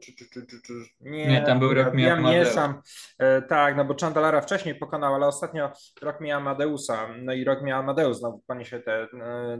czy, 0.00 0.12
czy, 0.16 0.30
czy, 0.30 0.46
czy, 0.46 0.62
czy, 0.62 0.72
nie, 1.00 1.26
nie, 1.26 1.42
tam 1.42 1.58
był 1.58 1.74
rok 1.74 1.98
Ja 1.98 2.20
mieszam. 2.20 2.82
E, 3.18 3.42
tak, 3.42 3.76
no 3.76 3.84
bo 3.84 3.94
Chandalara 4.00 4.40
wcześniej 4.40 4.74
pokonał, 4.74 5.14
ale 5.14 5.26
ostatnio 5.26 5.72
rok 6.02 6.20
miał 6.20 6.40
Amadeusa. 6.40 7.08
No 7.22 7.32
i 7.32 7.44
rok 7.44 7.62
miał 7.62 7.80
Amadeus 7.80 8.18
znowu 8.18 8.42
poniesie 8.46 8.80
tę 8.80 9.06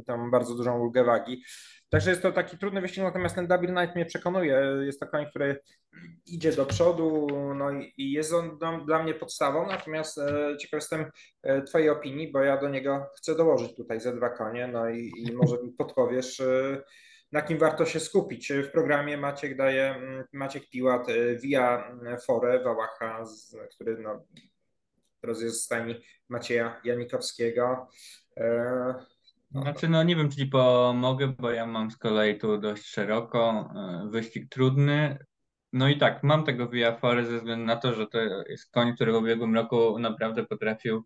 tą 0.07 0.31
bardzo 0.31 0.55
dużą 0.55 0.81
ulgę 0.81 1.05
wagi. 1.05 1.43
Także 1.89 2.11
jest 2.11 2.23
to 2.23 2.33
taki 2.33 2.59
trudny 2.59 2.81
wyścig, 2.81 3.05
natomiast 3.05 3.35
ten 3.35 3.47
Double 3.47 3.69
Knight 3.69 3.95
mnie 3.95 4.07
przekonuje. 4.07 4.63
Jest 4.81 5.01
to 5.01 5.07
koń, 5.07 5.27
który 5.31 5.61
idzie 6.27 6.53
do 6.53 6.67
przodu 6.67 7.27
no 7.55 7.71
i 7.97 8.13
jest 8.13 8.33
on 8.33 8.59
dla 8.87 9.03
mnie 9.03 9.15
podstawą, 9.15 9.67
natomiast 9.67 10.21
ciekaw 10.61 10.73
jestem 10.73 11.11
Twojej 11.67 11.91
opinii, 11.91 12.33
bo 12.33 12.43
ja 12.43 12.57
do 12.57 12.69
niego 12.69 13.07
chcę 13.17 13.35
dołożyć 13.37 13.77
tutaj 13.77 14.01
ze 14.01 14.17
dwa 14.17 14.31
konie, 14.31 14.67
no 14.67 14.91
i, 14.91 15.13
i 15.17 15.33
może 15.33 15.63
mi 15.63 15.73
podpowiesz, 15.73 16.43
na 17.33 17.43
kim 17.43 17.59
warto 17.59 17.87
się 17.87 18.01
skupić. 18.01 18.53
W 18.53 18.71
programie 18.71 19.17
Maciek 19.17 19.57
daje, 19.57 19.95
Maciek 20.33 20.71
Piłat 20.71 21.07
Via 21.43 21.97
Fore 22.27 22.65
Wałacha, 22.65 23.25
który 23.75 23.99
no, 23.99 24.25
teraz 25.21 25.43
jest 25.43 25.61
w 25.61 25.65
stajni 25.65 25.95
Macieja 26.29 26.81
Janikowskiego. 26.85 27.89
No 29.53 29.63
znaczy, 29.63 29.89
no 29.89 30.03
nie 30.03 30.17
wiem, 30.17 30.31
czy 30.31 30.47
pomogę, 30.47 31.29
bo 31.39 31.51
ja 31.51 31.67
mam 31.67 31.91
z 31.91 31.97
kolei 31.97 32.39
tu 32.39 32.59
dość 32.59 32.87
szeroko. 32.87 33.71
E, 33.77 34.09
wyścig 34.11 34.49
trudny. 34.49 35.19
No 35.73 35.89
i 35.89 35.99
tak, 35.99 36.23
mam 36.23 36.45
tego 36.45 36.69
Viafory 36.69 37.27
ze 37.27 37.37
względu 37.37 37.67
na 37.67 37.77
to, 37.77 37.95
że 37.95 38.07
to 38.07 38.19
jest 38.49 38.71
koń, 38.71 38.95
który 38.95 39.13
w 39.13 39.17
ubiegłym 39.17 39.55
roku 39.55 39.99
naprawdę 39.99 40.47
potrafił 40.47 41.05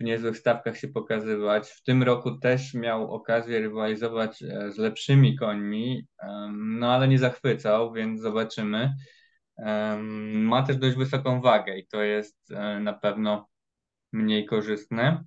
w 0.00 0.04
niezłych 0.04 0.38
stawkach 0.38 0.78
się 0.78 0.88
pokazywać. 0.88 1.68
W 1.68 1.82
tym 1.82 2.02
roku 2.02 2.38
też 2.38 2.74
miał 2.74 3.14
okazję 3.14 3.60
rywalizować 3.60 4.42
e, 4.42 4.72
z 4.72 4.78
lepszymi 4.78 5.36
końmi, 5.36 6.06
no 6.52 6.92
ale 6.92 7.08
nie 7.08 7.18
zachwycał, 7.18 7.92
więc 7.92 8.20
zobaczymy. 8.20 8.94
Ma 10.32 10.62
też 10.62 10.76
dość 10.76 10.96
wysoką 10.96 11.40
wagę 11.40 11.78
i 11.78 11.86
to 11.86 12.02
jest 12.02 12.50
e, 12.50 12.80
na 12.80 12.92
pewno 12.92 13.48
mniej 14.12 14.46
korzystne. 14.46 15.24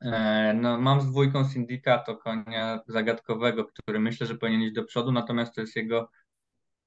E, 0.00 0.54
no, 0.54 0.80
mam 0.80 1.00
z 1.00 1.10
dwójką 1.10 1.44
Syndicato 1.44 2.16
konia 2.16 2.80
zagadkowego, 2.86 3.64
który 3.64 4.00
myślę, 4.00 4.26
że 4.26 4.34
powinien 4.34 4.62
iść 4.62 4.74
do 4.74 4.84
przodu, 4.84 5.12
natomiast 5.12 5.54
to 5.54 5.60
jest 5.60 5.76
jego 5.76 6.10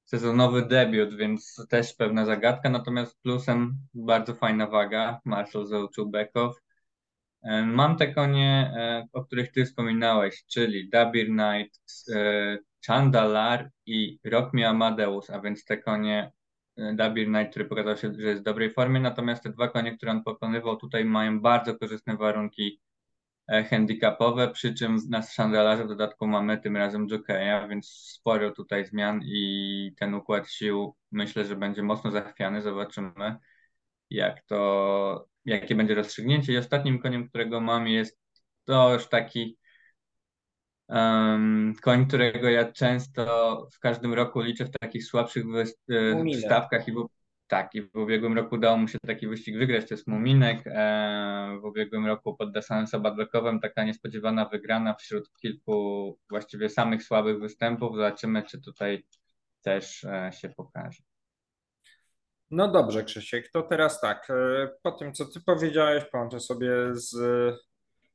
sezonowy 0.04 0.66
debiut, 0.66 1.16
więc 1.16 1.66
też 1.70 1.94
pewna 1.94 2.26
zagadka, 2.26 2.70
natomiast 2.70 3.22
plusem 3.22 3.78
bardzo 3.94 4.36
fajna 4.36 4.68
waga, 4.68 5.20
Marshall 5.26 5.66
Zołczubekow. 5.66 6.62
E, 7.44 7.62
mam 7.66 7.98
te 7.98 8.14
konie, 8.14 8.72
e, 8.78 9.08
o 9.14 9.26
których 9.26 9.52
ty 9.52 9.66
wspominałeś, 9.66 10.46
czyli 10.46 10.90
Dabir 10.90 11.28
Knight, 11.28 11.82
Chandalar 12.88 13.70
i 13.86 14.20
Rock 14.24 14.54
Me 14.54 14.70
Amadeus, 14.70 15.30
a 15.30 15.42
więc 15.42 15.66
te 15.66 15.78
konie 15.78 16.32
Dabir 16.96 17.28
Knight, 17.28 17.50
który 17.52 17.66
pokazał 17.66 17.98
się, 17.98 18.14
że 18.14 18.28
jest 18.28 18.42
w 18.42 18.46
dobrej 18.46 18.74
formie, 18.74 19.00
natomiast 19.00 19.44
te 19.44 19.50
dwa 19.50 19.68
konie, 19.68 19.98
które 19.98 20.12
on 20.12 20.24
pokonywał 20.24 20.78
tutaj 20.78 21.06
mają 21.06 21.42
bardzo 21.42 21.76
korzystne 21.76 22.18
warunki 22.18 22.82
e, 23.48 23.64
handicapowe, 23.64 24.48
przy 24.52 24.74
czym 24.74 24.98
na 25.10 25.22
szandelarze 25.22 25.86
w 25.86 25.88
dodatku 25.88 26.28
mamy 26.28 26.58
tym 26.58 26.78
razem 26.78 27.08
jokeja, 27.08 27.68
więc 27.68 27.88
sporo 27.90 28.52
tutaj 28.52 28.86
zmian 28.86 29.22
i 29.26 29.94
ten 29.98 30.14
układ 30.14 30.50
sił 30.50 30.96
myślę, 31.12 31.46
że 31.46 31.56
będzie 31.56 31.84
mocno 31.84 32.12
zachwiany. 32.12 32.62
Zobaczymy, 32.62 33.36
jak 34.10 34.42
to, 34.46 35.28
jakie 35.48 35.76
będzie 35.76 35.96
rozstrzygnięcie. 35.96 36.54
I 36.54 36.58
ostatnim 36.58 37.00
koniem, 37.00 37.30
którego 37.30 37.62
mam 37.62 37.88
jest 37.88 38.20
to 38.66 38.94
już 38.94 39.08
taki 39.08 39.58
Um, 40.90 41.74
koń, 41.82 42.08
którego 42.08 42.50
ja 42.50 42.72
często 42.72 43.68
w 43.74 43.80
każdym 43.80 44.14
roku 44.14 44.42
liczę 44.42 44.66
w 44.66 44.72
takich 44.82 45.06
słabszych 45.06 45.44
stawkach 46.46 46.88
i 46.88 46.92
w, 46.92 47.08
tak, 47.48 47.76
i 47.76 47.82
w 47.82 47.96
ubiegłym 47.96 48.34
roku 48.34 48.56
udało 48.56 48.78
mu 48.78 48.88
się 48.88 48.98
taki 49.08 49.28
wyścig 49.28 49.58
wygrać, 49.58 49.88
to 49.88 49.94
jest 49.94 50.08
Muminek. 50.08 50.64
E, 50.66 51.58
w 51.62 51.66
ubiegłym 51.66 52.06
roku 52.06 52.36
pod 52.36 52.52
Desanem 52.52 52.88
Sabadlekowem 52.88 53.60
taka 53.60 53.84
niespodziewana 53.84 54.46
wygrana 54.46 54.94
wśród 54.94 55.32
kilku 55.42 56.18
właściwie 56.30 56.70
samych 56.70 57.04
słabych 57.04 57.40
występów. 57.40 57.96
Zobaczymy, 57.96 58.44
czy 58.44 58.62
tutaj 58.62 59.06
też 59.62 60.04
e, 60.04 60.32
się 60.34 60.50
pokaże. 60.50 61.04
No 62.52 62.68
dobrze, 62.68 63.04
Krzysiek, 63.04 63.52
to 63.52 63.64
teraz 63.64 64.02
tak. 64.02 64.30
E, 64.30 64.70
po 64.84 64.92
tym, 64.92 65.14
co 65.14 65.26
ty 65.26 65.42
powiedziałeś, 65.42 66.06
połączę 66.06 66.40
sobie 66.40 66.72
z, 66.92 67.10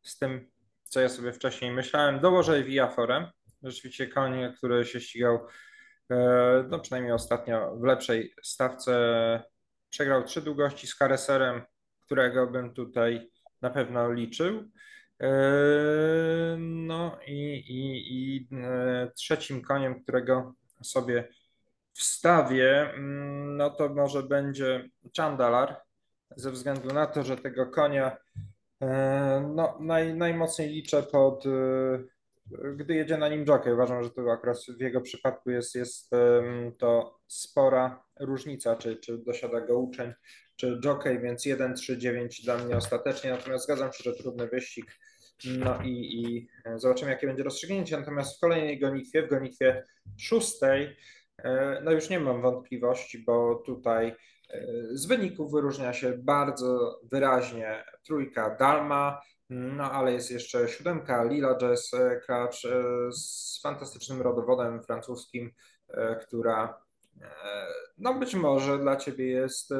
z 0.02 0.18
tym, 0.18 0.50
co 0.84 1.00
ja 1.00 1.08
sobie 1.08 1.32
wcześniej 1.32 1.70
myślałem, 1.70 2.20
dołożę 2.20 2.62
Viaforem. 2.62 3.26
Rzeczywiście 3.62 4.06
koń, 4.06 4.54
który 4.56 4.84
się 4.84 5.00
ścigał, 5.00 5.46
e, 6.10 6.64
no 6.68 6.78
przynajmniej 6.78 7.12
ostatnio 7.12 7.76
w 7.76 7.84
lepszej 7.84 8.34
stawce, 8.42 9.42
przegrał 9.90 10.24
trzy 10.24 10.42
długości 10.42 10.86
z 10.86 10.94
Kareserem, 10.94 11.62
którego 12.00 12.46
bym 12.46 12.74
tutaj 12.74 13.30
na 13.62 13.70
pewno 13.70 14.12
liczył. 14.12 14.70
E, 15.20 15.30
no 16.58 17.18
i, 17.26 17.54
i, 17.54 18.14
i 18.14 18.48
trzecim 19.16 19.62
koniem, 19.62 20.02
którego 20.02 20.54
sobie 20.82 21.28
wstawię, 21.94 22.94
mm, 22.94 23.56
no 23.56 23.70
to 23.70 23.88
może 23.88 24.22
będzie 24.22 24.88
Chandalar, 25.16 25.76
ze 26.36 26.50
względu 26.50 26.94
na 26.94 27.06
to, 27.06 27.22
że 27.22 27.36
tego 27.36 27.66
konia 27.66 28.16
E, 28.82 29.52
no, 29.54 29.78
naj, 29.80 30.14
najmocniej 30.14 30.68
liczę 30.68 31.02
pod, 31.02 31.46
e, 31.46 31.50
gdy 32.76 32.94
jedzie 32.94 33.18
na 33.18 33.28
nim 33.28 33.44
jockey. 33.48 33.72
Uważam, 33.72 34.04
że 34.04 34.10
to 34.10 34.32
akurat 34.32 34.58
w 34.78 34.80
jego 34.80 35.00
przypadku 35.00 35.50
jest, 35.50 35.74
jest 35.74 36.10
to 36.78 37.20
spora 37.26 38.04
różnica, 38.20 38.76
czy, 38.76 38.96
czy 38.96 39.18
dosiada 39.18 39.60
go 39.60 39.78
uczeń, 39.78 40.12
czy 40.56 40.80
jockey, 40.84 41.20
więc 41.20 41.46
1-3-9 41.46 42.44
dla 42.44 42.58
mnie 42.58 42.76
ostatecznie. 42.76 43.30
Natomiast 43.30 43.64
zgadzam 43.64 43.92
się, 43.92 44.04
że 44.04 44.16
trudny 44.16 44.48
wyścig. 44.48 44.98
No 45.58 45.82
i, 45.84 46.22
i 46.22 46.48
zobaczymy, 46.76 47.10
jakie 47.10 47.26
będzie 47.26 47.42
rozstrzygnięcie. 47.42 47.98
Natomiast 47.98 48.36
w 48.36 48.40
kolejnej 48.40 48.78
gonitwie, 48.78 49.22
w 49.22 49.28
gonitwie 49.30 49.84
szóstej, 50.18 50.96
no 51.84 51.90
już 51.90 52.10
nie 52.10 52.20
mam 52.20 52.42
wątpliwości, 52.42 53.18
bo 53.18 53.54
tutaj 53.54 54.14
z 54.90 55.06
wyników 55.06 55.52
wyróżnia 55.52 55.92
się 55.92 56.12
bardzo 56.12 57.00
wyraźnie 57.10 57.84
trójka 58.06 58.56
Dalma, 58.56 59.20
no 59.54 59.92
ale 59.92 60.12
jest 60.12 60.30
jeszcze 60.30 60.68
siódemka 60.68 61.24
Lila 61.24 61.58
Jazz 61.58 61.90
Clutch 62.26 62.64
e, 62.64 62.82
z 63.12 63.60
fantastycznym 63.62 64.22
rodowodem 64.22 64.82
francuskim, 64.82 65.50
e, 65.88 66.16
która 66.16 66.82
e, 67.22 67.26
no 67.98 68.14
być 68.14 68.34
może 68.34 68.78
dla 68.78 68.96
Ciebie 68.96 69.30
jest 69.30 69.70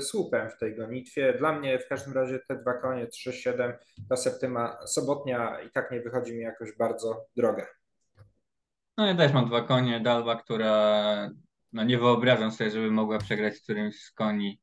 słupem 0.00 0.50
w 0.50 0.58
tej 0.58 0.76
gonitwie. 0.76 1.34
Dla 1.38 1.52
mnie 1.52 1.78
w 1.78 1.88
każdym 1.88 2.14
razie 2.14 2.38
te 2.48 2.56
dwa 2.56 2.74
konie 2.74 3.06
3-7, 3.06 3.72
ta 4.08 4.16
septyma 4.16 4.86
sobotnia 4.86 5.60
i 5.60 5.70
tak 5.70 5.90
nie 5.90 6.00
wychodzi 6.00 6.34
mi 6.34 6.40
jakoś 6.40 6.76
bardzo 6.76 7.26
droga. 7.36 7.66
No 8.98 9.06
ja 9.06 9.14
też 9.14 9.32
mam 9.32 9.46
dwa 9.46 9.62
konie, 9.62 10.00
Dalwa, 10.00 10.36
która 10.36 11.30
no 11.72 11.84
nie 11.84 11.98
wyobrażam 11.98 12.52
sobie, 12.52 12.70
żeby 12.70 12.90
mogła 12.90 13.18
przegrać 13.18 13.56
z 13.56 13.62
którymś 13.62 13.96
z 14.00 14.12
koni 14.12 14.60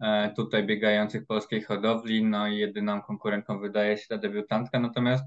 e, 0.00 0.32
tutaj 0.36 0.66
biegających 0.66 1.26
polskiej 1.26 1.62
hodowli. 1.62 2.24
No 2.24 2.48
i 2.48 2.58
jedyną 2.58 3.02
konkurentką 3.02 3.58
wydaje 3.60 3.98
się 3.98 4.06
ta 4.08 4.18
debiutantka, 4.18 4.80
natomiast 4.80 5.24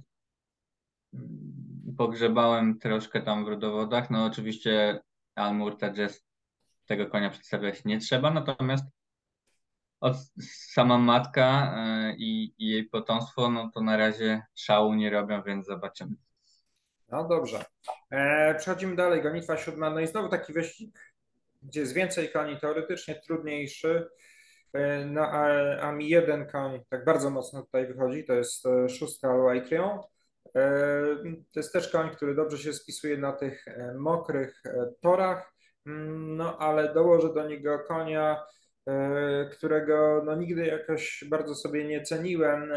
mm, 1.13 1.95
pogrzebałem 1.97 2.79
troszkę 2.79 3.21
tam 3.21 3.45
w 3.45 3.47
rodowodach. 3.47 4.10
No 4.10 4.25
oczywiście 4.25 4.99
Almur 5.36 5.77
Tadges 5.77 6.25
tego 6.86 7.06
konia 7.08 7.29
przedstawiać 7.29 7.86
nie 7.86 7.99
trzeba, 7.99 8.32
natomiast 8.32 8.86
od, 9.99 10.15
sama 10.69 10.97
matka 10.97 11.73
e, 11.77 12.15
i, 12.17 12.53
i 12.58 12.67
jej 12.67 12.89
potomstwo, 12.89 13.49
no 13.49 13.71
to 13.73 13.82
na 13.82 13.97
razie 13.97 14.41
szału 14.56 14.93
nie 14.93 15.10
robią, 15.10 15.43
więc 15.43 15.65
zobaczymy. 15.65 16.15
No 17.09 17.27
dobrze. 17.27 17.65
E, 18.11 18.55
przechodzimy 18.55 18.95
dalej. 18.95 19.21
Gonitwa 19.21 19.57
siódma. 19.57 19.89
No 19.89 19.99
i 19.99 20.07
znowu 20.07 20.29
taki 20.29 20.53
wyścig, 20.53 20.99
gdzie 21.63 21.79
jest 21.79 21.93
więcej 21.93 22.29
koni, 22.31 22.59
teoretycznie 22.59 23.15
trudniejszy. 23.15 24.07
E, 24.73 25.05
no 25.05 25.21
a, 25.21 25.47
a 25.79 25.91
mi 25.91 26.09
jeden 26.09 26.47
koń 26.47 26.81
tak 26.89 27.05
bardzo 27.05 27.29
mocno 27.29 27.61
tutaj 27.61 27.87
wychodzi, 27.87 28.25
to 28.25 28.33
jest 28.33 28.65
e, 28.65 28.89
szóstka 28.89 29.33
Loitrion. 29.33 29.99
E, 30.55 31.01
to 31.25 31.59
jest 31.59 31.73
też 31.73 31.89
koń, 31.89 32.09
który 32.09 32.35
dobrze 32.35 32.57
się 32.57 32.73
spisuje 32.73 33.17
na 33.17 33.31
tych 33.31 33.67
e, 33.67 33.93
mokrych 33.93 34.61
e, 34.65 34.91
torach, 35.01 35.53
mm, 35.87 36.37
no 36.37 36.57
ale 36.57 36.93
dołożę 36.93 37.33
do 37.33 37.47
niego 37.47 37.79
konia, 37.79 38.43
którego 39.51 40.21
no 40.25 40.35
nigdy 40.35 40.65
jakoś 40.65 41.23
bardzo 41.29 41.55
sobie 41.55 41.87
nie 41.87 42.01
ceniłem. 42.01 42.73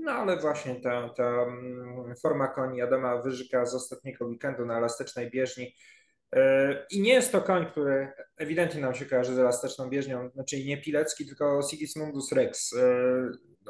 No 0.00 0.12
ale 0.12 0.36
właśnie 0.36 0.80
ta, 0.80 1.08
ta 1.08 1.24
mm, 1.24 2.16
forma 2.22 2.48
koni 2.48 2.82
Adama 2.82 3.22
Wyżyka 3.22 3.66
z 3.66 3.74
ostatniego 3.74 4.26
weekendu 4.26 4.66
na 4.66 4.78
elastycznej 4.78 5.30
bieżni. 5.30 5.74
E, 6.32 6.86
I 6.90 7.00
nie 7.00 7.12
jest 7.12 7.32
to 7.32 7.42
koń, 7.42 7.66
który 7.66 8.12
ewidentnie 8.36 8.80
nam 8.80 8.94
się 8.94 9.06
kojarzy 9.06 9.34
z 9.34 9.38
elastyczną 9.38 9.88
bieżnią, 9.88 10.30
znaczy 10.30 10.64
nie 10.64 10.80
Pilecki, 10.80 11.26
tylko 11.26 11.60
Sigismundus 11.70 12.32
Rex, 12.32 12.72
e, 12.72 12.82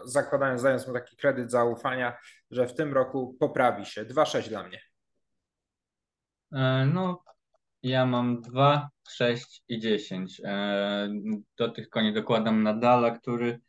zakładając, 0.04 0.62
dając 0.62 0.86
mu 0.86 0.92
taki 0.92 1.16
kredyt 1.16 1.50
zaufania, 1.50 2.18
że 2.50 2.66
w 2.66 2.74
tym 2.74 2.94
roku 2.94 3.36
poprawi 3.40 3.86
się. 3.86 4.04
2-6 4.04 4.48
dla 4.48 4.62
mnie. 4.62 4.80
E, 6.52 6.86
no, 6.94 7.24
ja 7.82 8.06
mam 8.06 8.40
2, 8.40 8.88
6 9.08 9.62
i 9.68 9.78
10. 9.78 10.42
Do 11.58 11.68
tych 11.68 11.88
koni 11.88 12.12
dokładam 12.12 12.62
Nadala, 12.62 13.10
który 13.10 13.60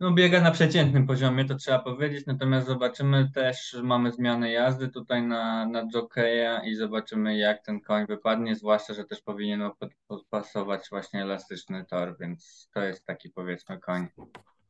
no, 0.00 0.12
biega 0.12 0.40
na 0.40 0.50
przeciętnym 0.50 1.06
poziomie, 1.06 1.44
to 1.44 1.54
trzeba 1.54 1.78
powiedzieć, 1.78 2.26
natomiast 2.26 2.66
zobaczymy 2.66 3.30
też, 3.34 3.76
mamy 3.82 4.12
zmianę 4.12 4.52
jazdy 4.52 4.88
tutaj 4.88 5.22
na, 5.22 5.66
na 5.66 5.88
jokeja 5.88 6.64
i 6.64 6.74
zobaczymy 6.74 7.38
jak 7.38 7.62
ten 7.62 7.80
koń 7.80 8.06
wypadnie, 8.06 8.56
zwłaszcza, 8.56 8.94
że 8.94 9.04
też 9.04 9.22
powinien 9.22 9.70
podpasować 10.08 10.88
właśnie 10.90 11.22
elastyczny 11.22 11.84
tor, 11.84 12.16
więc 12.20 12.70
to 12.74 12.82
jest 12.82 13.06
taki 13.06 13.30
powiedzmy 13.30 13.80
koń, 13.80 14.06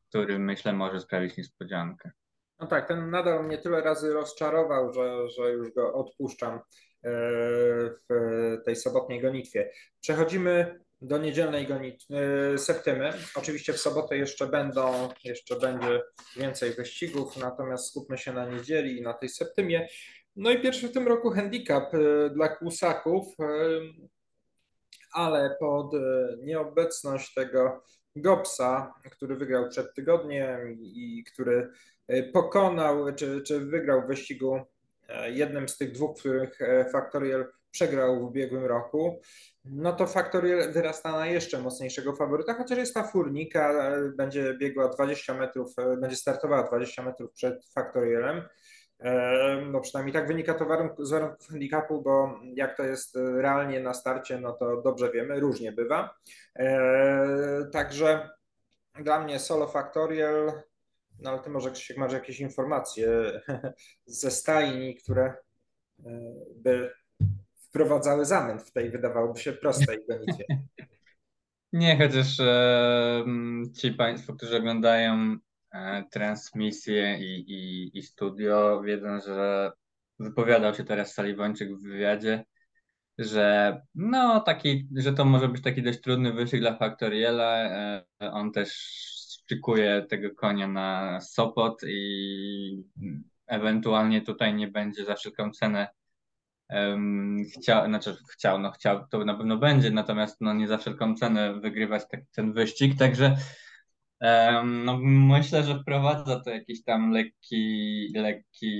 który 0.09 0.39
myślę 0.39 0.73
może 0.73 1.01
sprawić 1.01 1.37
niespodziankę. 1.37 2.11
No 2.61 2.67
tak, 2.67 2.89
ten 2.89 3.11
nadal 3.11 3.45
mnie 3.45 3.59
tyle 3.59 3.81
razy 3.81 4.13
rozczarował, 4.13 4.93
że, 4.93 5.29
że 5.29 5.51
już 5.51 5.75
go 5.75 5.95
odpuszczam 5.95 6.55
e, 6.55 6.61
w 8.11 8.57
tej 8.65 8.77
sobotniej 8.77 9.21
gonitwie. 9.21 9.71
Przechodzimy 10.01 10.81
do 11.03 11.19
niedzielnej 11.19 11.67
gonit 11.67 12.07
y, 12.55 12.59
septymy. 12.59 13.13
Oczywiście 13.37 13.73
w 13.73 13.81
sobotę 13.81 14.19
jeszcze 14.19 14.47
będą, 14.47 15.09
jeszcze 15.25 15.57
będzie 15.57 16.03
więcej 16.37 16.75
wyścigów, 16.75 17.37
natomiast 17.37 17.89
skupmy 17.89 18.19
się 18.19 18.33
na 18.33 18.47
niedzieli 18.47 18.99
i 18.99 19.03
na 19.03 19.15
tej 19.15 19.29
septymie. 19.29 19.89
No 20.37 20.51
i 20.51 20.63
pierwszy 20.63 20.89
w 20.89 20.93
tym 20.93 21.09
roku 21.09 21.31
handicap 21.31 21.95
y, 21.95 22.31
dla 22.35 22.49
kłusaków, 22.49 23.27
y, 23.41 23.45
ale 25.13 25.57
pod 25.61 25.93
nieobecność 26.43 27.35
tego 27.35 27.83
Gopsa, 28.17 28.95
który 29.11 29.37
wygrał 29.37 29.69
przed 29.69 29.95
tygodniem 29.95 30.73
i 30.81 31.25
który 31.33 31.71
pokonał, 32.33 33.15
czy, 33.15 33.43
czy 33.43 33.61
wygrał 33.61 34.03
w 34.03 34.07
wyścigu 34.07 34.61
jednym 35.27 35.69
z 35.69 35.77
tych 35.77 35.93
dwóch, 35.93 36.17
w 36.17 36.21
których 36.21 36.59
Factorial 36.93 37.47
przegrał 37.71 38.21
w 38.21 38.23
ubiegłym 38.23 38.65
roku, 38.65 39.21
no 39.65 39.93
to 39.93 40.07
Factorial 40.07 40.73
wyrasta 40.73 41.13
na 41.13 41.27
jeszcze 41.27 41.61
mocniejszego 41.61 42.17
faworyta, 42.17 42.55
chociaż 42.55 42.79
jest 42.79 42.95
ta 42.95 43.03
furnika, 43.03 43.93
będzie 44.17 44.55
biegła 44.61 44.89
20 44.89 45.35
metrów, 45.35 45.75
będzie 46.01 46.17
startowała 46.17 46.63
20 46.63 47.03
metrów 47.03 47.33
przed 47.33 47.67
Factorialem. 47.75 48.43
E, 49.01 49.63
no 49.71 49.81
przynajmniej 49.81 50.13
tak 50.13 50.27
wynika 50.27 50.55
to 50.55 50.65
z 50.99 51.11
warunków 51.11 51.49
handicapu, 51.49 52.03
bo 52.03 52.41
jak 52.55 52.77
to 52.77 52.83
jest 52.83 53.17
realnie 53.17 53.81
na 53.81 53.95
starcie, 53.95 54.41
no 54.41 54.53
to 54.53 54.83
dobrze 54.83 55.13
wiemy, 55.13 55.41
różnie 55.41 55.73
bywa. 55.73 56.15
E, 56.59 57.69
także 57.73 58.29
dla 58.95 59.21
mnie 59.21 59.39
solo 59.39 59.67
Factorial, 59.67 60.53
no 61.19 61.31
ale 61.31 61.41
ty 61.41 61.51
może 61.51 61.71
Krzysiek 61.71 61.97
masz 61.97 62.13
jakieś 62.13 62.41
informacje 62.41 63.09
ze 64.07 64.31
stajni, 64.31 64.95
które 64.95 65.25
e, 65.25 65.35
by 66.57 66.91
wprowadzały 67.69 68.25
zamęt 68.25 68.63
w 68.63 68.73
tej, 68.73 68.91
wydawałoby 68.91 69.41
się, 69.41 69.53
prostej 69.53 69.99
gonitwie. 70.09 70.45
Nie, 71.73 71.99
chociaż 71.99 72.41
e, 72.41 73.25
ci 73.77 73.93
Państwo, 73.93 74.35
którzy 74.35 74.57
oglądają 74.57 75.37
e, 75.73 76.05
transmisję 76.11 77.19
i, 77.21 77.53
i, 77.53 77.99
i 77.99 78.03
studio, 78.03 78.83
wiedzą, 78.83 79.21
że 79.21 79.71
wypowiadał 80.19 80.75
się 80.75 80.85
teraz 80.85 81.15
Saliwończyk 81.15 81.77
w 81.77 81.83
wywiadzie, 81.83 82.45
że 83.19 83.77
no 83.95 84.41
taki, 84.41 84.89
że 84.97 85.13
to 85.13 85.25
może 85.25 85.49
być 85.49 85.63
taki 85.63 85.83
dość 85.83 86.01
trudny 86.01 86.33
wyścig 86.33 86.61
dla 86.61 86.77
Faktoriela. 86.77 87.57
E, 87.57 88.05
on 88.33 88.53
też 88.53 88.73
szykuje 89.49 90.07
tego 90.09 90.35
konia 90.35 90.69
na 90.69 91.21
Sopot 91.21 91.83
i 91.87 92.85
ewentualnie 93.47 94.23
tutaj 94.23 94.55
nie 94.55 94.69
będzie 94.69 95.05
za 95.05 95.15
wszelką 95.15 95.51
cenę 95.51 95.89
chciał, 97.55 97.87
znaczy 97.87 98.17
chciał, 98.33 98.59
no 98.59 98.71
chciał, 98.71 99.07
to 99.11 99.25
na 99.25 99.35
pewno 99.35 99.57
będzie, 99.57 99.91
natomiast 99.91 100.41
no 100.41 100.55
nie 100.55 100.69
za 100.69 100.79
wszelką 100.79 101.15
cenę 101.15 101.61
wygrywać 101.61 102.03
tak, 102.11 102.21
ten 102.35 102.53
wyścig, 102.53 102.99
także 102.99 103.37
no 104.65 104.99
myślę, 105.03 105.63
że 105.63 105.81
wprowadza 105.81 106.41
to 106.41 106.51
jakiś 106.51 106.85
tam 106.85 107.11
lekki, 107.11 108.13
lekki 108.15 108.71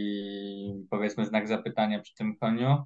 powiedzmy 0.91 1.27
znak 1.27 1.49
zapytania 1.49 2.01
przy 2.01 2.15
tym 2.15 2.37
koniu. 2.37 2.85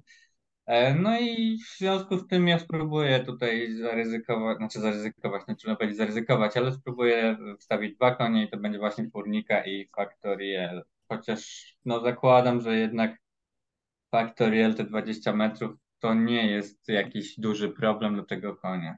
E, 0.65 0.93
no 0.95 1.19
i 1.19 1.57
w 1.57 1.77
związku 1.77 2.17
z 2.17 2.27
tym 2.27 2.47
ja 2.47 2.59
spróbuję 2.59 3.19
tutaj 3.19 3.73
zaryzykować, 3.73 4.57
znaczy 4.57 4.79
zaryzykować, 4.79 5.41
nie 5.47 5.55
trzeba 5.55 5.75
powiedzieć 5.75 5.97
zaryzykować, 5.97 6.57
ale 6.57 6.71
spróbuję 6.71 7.37
wstawić 7.59 7.95
dwa 7.95 8.15
konie 8.15 8.43
i 8.43 8.49
to 8.49 8.57
będzie 8.57 8.79
właśnie 8.79 9.09
Furnika 9.09 9.65
i 9.65 9.89
Factoriel. 9.97 10.83
Chociaż 11.09 11.73
no 11.85 11.99
zakładam, 12.01 12.61
że 12.61 12.77
jednak 12.77 13.22
Factoriel 14.13 14.75
te 14.75 14.83
20 14.83 15.33
metrów 15.33 15.71
to 15.99 16.13
nie 16.13 16.51
jest 16.51 16.87
jakiś 16.87 17.39
duży 17.39 17.69
problem 17.69 18.15
do 18.15 18.23
tego 18.23 18.55
konia. 18.55 18.97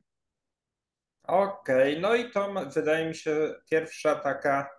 Okej, 1.23 1.91
okay, 1.91 2.01
no 2.01 2.15
i 2.15 2.31
to 2.31 2.53
wydaje 2.73 3.07
mi 3.07 3.15
się 3.15 3.55
pierwsza 3.69 4.15
taka 4.15 4.69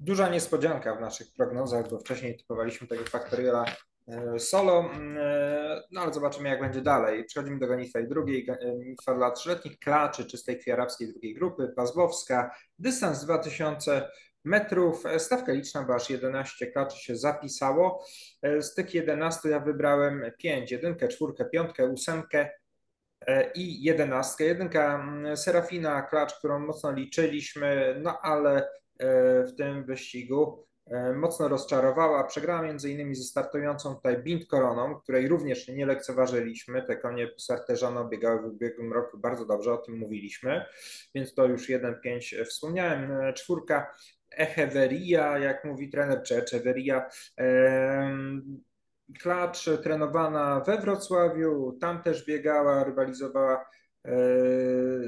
duża 0.00 0.28
niespodzianka 0.28 0.96
w 0.96 1.00
naszych 1.00 1.32
prognozach, 1.32 1.90
bo 1.90 1.98
wcześniej 1.98 2.36
typowaliśmy 2.36 2.86
tego 2.86 3.04
Factoriela 3.04 3.64
e, 4.08 4.38
solo, 4.38 4.90
e, 5.18 5.82
no 5.90 6.00
ale 6.00 6.12
zobaczymy 6.12 6.48
jak 6.48 6.60
będzie 6.60 6.82
dalej. 6.82 7.24
Przechodzimy 7.24 7.58
do 7.58 7.66
gonitwy 7.66 8.06
drugiej, 8.06 8.46
gonitwa 8.46 9.14
dla 9.14 9.30
trzyletnich, 9.30 9.78
klaczy 9.78 10.24
czystej 10.24 10.58
krwi 10.58 10.72
arabskiej 10.72 11.08
drugiej 11.08 11.34
grupy, 11.34 11.72
Pazbowska, 11.76 12.54
dystans 12.78 13.24
2000 13.24 14.08
metrów. 14.44 15.04
Stawka 15.18 15.52
liczna, 15.52 15.82
bo 15.82 15.94
aż 15.94 16.10
11 16.10 16.66
klaczy 16.66 16.98
się 16.98 17.16
zapisało. 17.16 18.04
Z 18.42 18.74
tych 18.74 18.94
11 18.94 19.48
ja 19.48 19.60
wybrałem 19.60 20.22
5, 20.38 20.72
jedynkę, 20.72 21.08
czwórkę, 21.08 21.44
piątkę, 21.44 21.86
ósemkę 21.86 22.48
e, 23.26 23.50
i 23.52 23.82
jedenastkę. 23.82 24.44
Jedynka 24.44 24.94
mm, 24.94 25.36
Serafina, 25.36 26.02
klacz, 26.02 26.34
którą 26.34 26.58
mocno 26.58 26.92
liczyliśmy, 26.92 27.96
no 28.02 28.20
ale 28.22 28.68
e, 28.98 29.44
w 29.44 29.54
tym 29.56 29.84
wyścigu 29.84 30.66
e, 30.86 31.12
mocno 31.12 31.48
rozczarowała. 31.48 32.24
Przegrała 32.24 32.62
między 32.62 32.90
innymi 32.90 33.14
ze 33.14 33.24
startującą 33.24 33.94
tutaj 33.94 34.22
Bint 34.22 34.46
Koroną, 34.46 35.00
której 35.00 35.28
również 35.28 35.68
nie 35.68 35.86
lekceważyliśmy. 35.86 36.82
Te 36.82 36.96
konie 36.96 37.26
po 37.26 37.38
starteżano 37.38 38.08
biegały 38.08 38.42
w 38.42 38.44
ubiegłym 38.44 38.92
roku 38.92 39.18
bardzo 39.18 39.46
dobrze, 39.46 39.72
o 39.72 39.78
tym 39.78 39.98
mówiliśmy, 39.98 40.64
więc 41.14 41.34
to 41.34 41.46
już 41.46 41.68
1-5 41.68 42.44
wspomniałem. 42.44 43.34
Czwórka 43.34 43.94
Echeveria, 44.30 45.38
jak 45.38 45.64
mówi 45.64 45.90
trener, 45.90 46.22
czy 46.22 46.36
Echeveria. 46.36 47.10
Klacz 49.18 49.64
trenowana 49.82 50.60
we 50.60 50.78
Wrocławiu, 50.78 51.78
tam 51.80 52.02
też 52.02 52.26
biegała, 52.26 52.84
rywalizowała 52.84 53.70
e, 54.04 54.10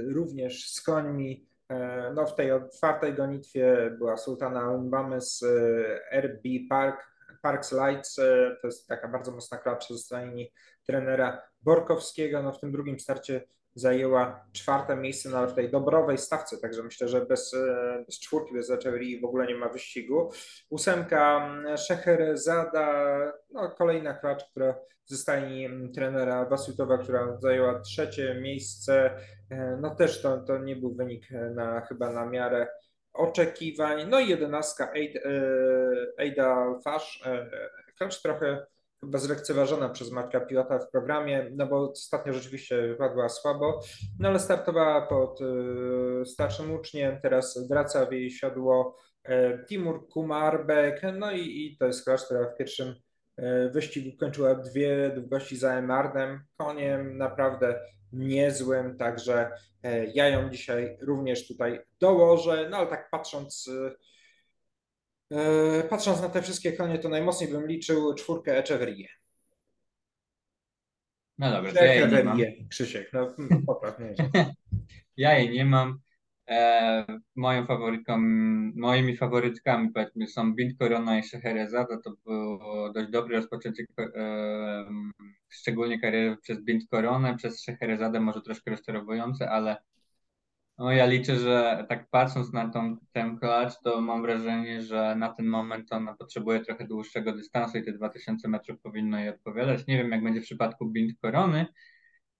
również 0.08 0.70
z 0.70 0.82
końmi. 0.82 1.46
E, 1.68 2.12
no, 2.14 2.26
w 2.26 2.34
tej 2.34 2.52
otwartej 2.52 3.14
gonitwie 3.14 3.94
była 3.98 4.16
Sultana 4.16 4.70
Umbamy 4.70 5.20
z 5.20 5.42
e, 5.42 6.20
RB 6.20 6.42
Park, 6.68 7.12
Parks 7.42 7.72
Lights. 7.72 8.14
To 8.60 8.66
jest 8.66 8.88
taka 8.88 9.08
bardzo 9.08 9.32
mocna 9.32 9.58
klacz 9.58 9.88
ze 9.88 9.98
strony 9.98 10.46
trenera 10.86 11.42
Borkowskiego. 11.62 12.42
No, 12.42 12.52
w 12.52 12.60
tym 12.60 12.72
drugim 12.72 13.00
starcie 13.00 13.44
zajęła 13.74 14.44
czwarte 14.52 14.96
miejsce 14.96 15.28
na 15.28 15.46
tej 15.46 15.70
dobrowej 15.70 16.18
stawce, 16.18 16.58
także 16.58 16.82
myślę, 16.82 17.08
że 17.08 17.26
bez, 17.26 17.54
e, 17.54 18.04
bez 18.06 18.20
czwórki, 18.20 18.54
bez 18.54 18.70
Echeverrii 18.70 19.20
w 19.20 19.24
ogóle 19.24 19.46
nie 19.46 19.54
ma 19.54 19.68
wyścigu. 19.68 20.30
Ósemka 20.70 21.46
mm, 21.46 21.76
Szeherezada, 21.76 23.18
no 23.50 23.70
kolejna 23.70 24.14
klacz, 24.14 24.44
która 24.50 24.74
ze 25.04 25.16
stajni 25.16 25.66
mm, 25.66 25.92
trenera 25.92 26.44
Basutowa, 26.44 26.98
która 26.98 27.36
zajęła 27.40 27.80
trzecie 27.80 28.34
miejsce, 28.34 29.10
e, 29.50 29.78
no 29.80 29.94
też 29.94 30.22
to, 30.22 30.38
to 30.38 30.58
nie 30.58 30.76
był 30.76 30.94
wynik 30.94 31.28
na, 31.54 31.80
chyba 31.80 32.12
na 32.12 32.26
miarę 32.26 32.68
oczekiwań. 33.12 34.08
No 34.08 34.20
i 34.20 34.28
jedenastka 34.28 34.92
Eida 36.18 36.54
Alfasz, 36.54 37.22
e, 37.26 37.50
klacz 37.98 38.22
trochę 38.22 38.66
chyba 39.04 39.18
zlekceważona 39.18 39.88
przez 39.88 40.10
Marka 40.10 40.40
Pilota 40.40 40.78
w 40.78 40.90
programie, 40.90 41.50
no 41.56 41.66
bo 41.66 41.90
ostatnio 41.90 42.32
rzeczywiście 42.32 42.88
wypadła 42.88 43.28
słabo, 43.28 43.80
no 44.18 44.28
ale 44.28 44.38
startowała 44.38 45.06
pod 45.06 45.40
y, 45.40 46.26
starszym 46.26 46.74
uczniem, 46.74 47.20
teraz 47.22 47.68
wraca 47.68 48.06
w 48.06 48.12
jej 48.12 48.30
siodło 48.30 48.96
y, 49.28 49.64
Timur 49.68 50.08
Kumarbek, 50.08 51.02
no 51.18 51.32
i, 51.32 51.40
i 51.40 51.76
to 51.76 51.86
jest 51.86 52.04
klacz, 52.04 52.24
która 52.24 52.44
w 52.44 52.56
pierwszym 52.56 52.88
y, 52.88 53.70
wyścigu 53.70 54.16
kończyła 54.16 54.54
dwie 54.54 55.10
długości 55.14 55.56
za 55.56 55.74
Emardem, 55.74 56.40
koniem 56.56 57.18
naprawdę 57.18 57.80
niezłym, 58.12 58.96
także 58.96 59.50
ja 60.14 60.28
ją 60.28 60.50
dzisiaj 60.50 60.98
również 61.00 61.48
tutaj 61.48 61.80
dołożę, 62.00 62.68
no 62.70 62.76
ale 62.76 62.86
tak 62.86 63.10
patrząc 63.10 63.68
E, 63.68 63.90
patrząc 65.90 66.22
na 66.22 66.28
te 66.28 66.42
wszystkie 66.42 66.72
konie, 66.72 66.98
to 66.98 67.08
najmocniej 67.08 67.50
bym 67.50 67.66
liczył 67.66 68.14
czwórkę 68.14 68.58
Echeverrie. 68.58 69.08
No 71.38 71.50
dobra, 71.50 71.72
to 71.72 71.84
ja 71.84 71.94
jej 71.94 72.08
nie 72.08 72.24
mam. 72.24 72.38
Krzysiek, 72.70 73.12
no 73.12 73.34
popraw 73.66 73.98
mnie. 73.98 74.14
ja 75.16 75.38
jej 75.38 75.50
nie 75.50 75.64
mam. 75.64 75.98
E, 76.48 77.04
moją 77.36 77.66
faworytką, 77.66 78.18
moimi 78.76 79.16
faworytkami 79.16 79.90
powiedzmy 79.92 80.26
są 80.26 80.54
Bint 80.54 80.78
Corona 80.78 81.18
i 81.18 81.22
Scheherazada. 81.22 81.98
To 81.98 82.12
było 82.24 82.92
dość 82.92 83.10
dobre 83.10 83.36
rozpoczęcie, 83.36 83.84
e, 83.98 84.84
szczególnie 85.48 86.00
kariery 86.00 86.36
przez 86.42 86.60
Bint 86.60 86.88
Coronę, 86.90 87.36
przez 87.36 87.60
Scheherazadę 87.60 88.20
może 88.20 88.42
troszkę 88.42 88.70
rozczarowujące, 88.70 89.50
ale 89.50 89.76
no 90.82 90.92
ja 90.92 91.06
liczę, 91.06 91.36
że 91.36 91.86
tak 91.88 92.10
patrząc 92.10 92.52
na 92.52 92.68
tą, 92.68 92.96
ten 93.12 93.38
klacz, 93.38 93.72
to 93.84 94.00
mam 94.00 94.22
wrażenie, 94.22 94.82
że 94.82 95.16
na 95.16 95.32
ten 95.32 95.46
moment 95.46 95.92
ona 95.92 96.14
potrzebuje 96.14 96.60
trochę 96.60 96.86
dłuższego 96.86 97.32
dystansu 97.32 97.78
i 97.78 97.84
te 97.84 97.92
2000 97.92 98.48
metrów 98.48 98.80
powinno 98.80 99.18
jej 99.18 99.28
odpowiadać. 99.28 99.86
Nie 99.86 99.98
wiem, 99.98 100.10
jak 100.10 100.24
będzie 100.24 100.40
w 100.40 100.44
przypadku 100.44 100.86
Bint 100.90 101.18
Korony. 101.20 101.66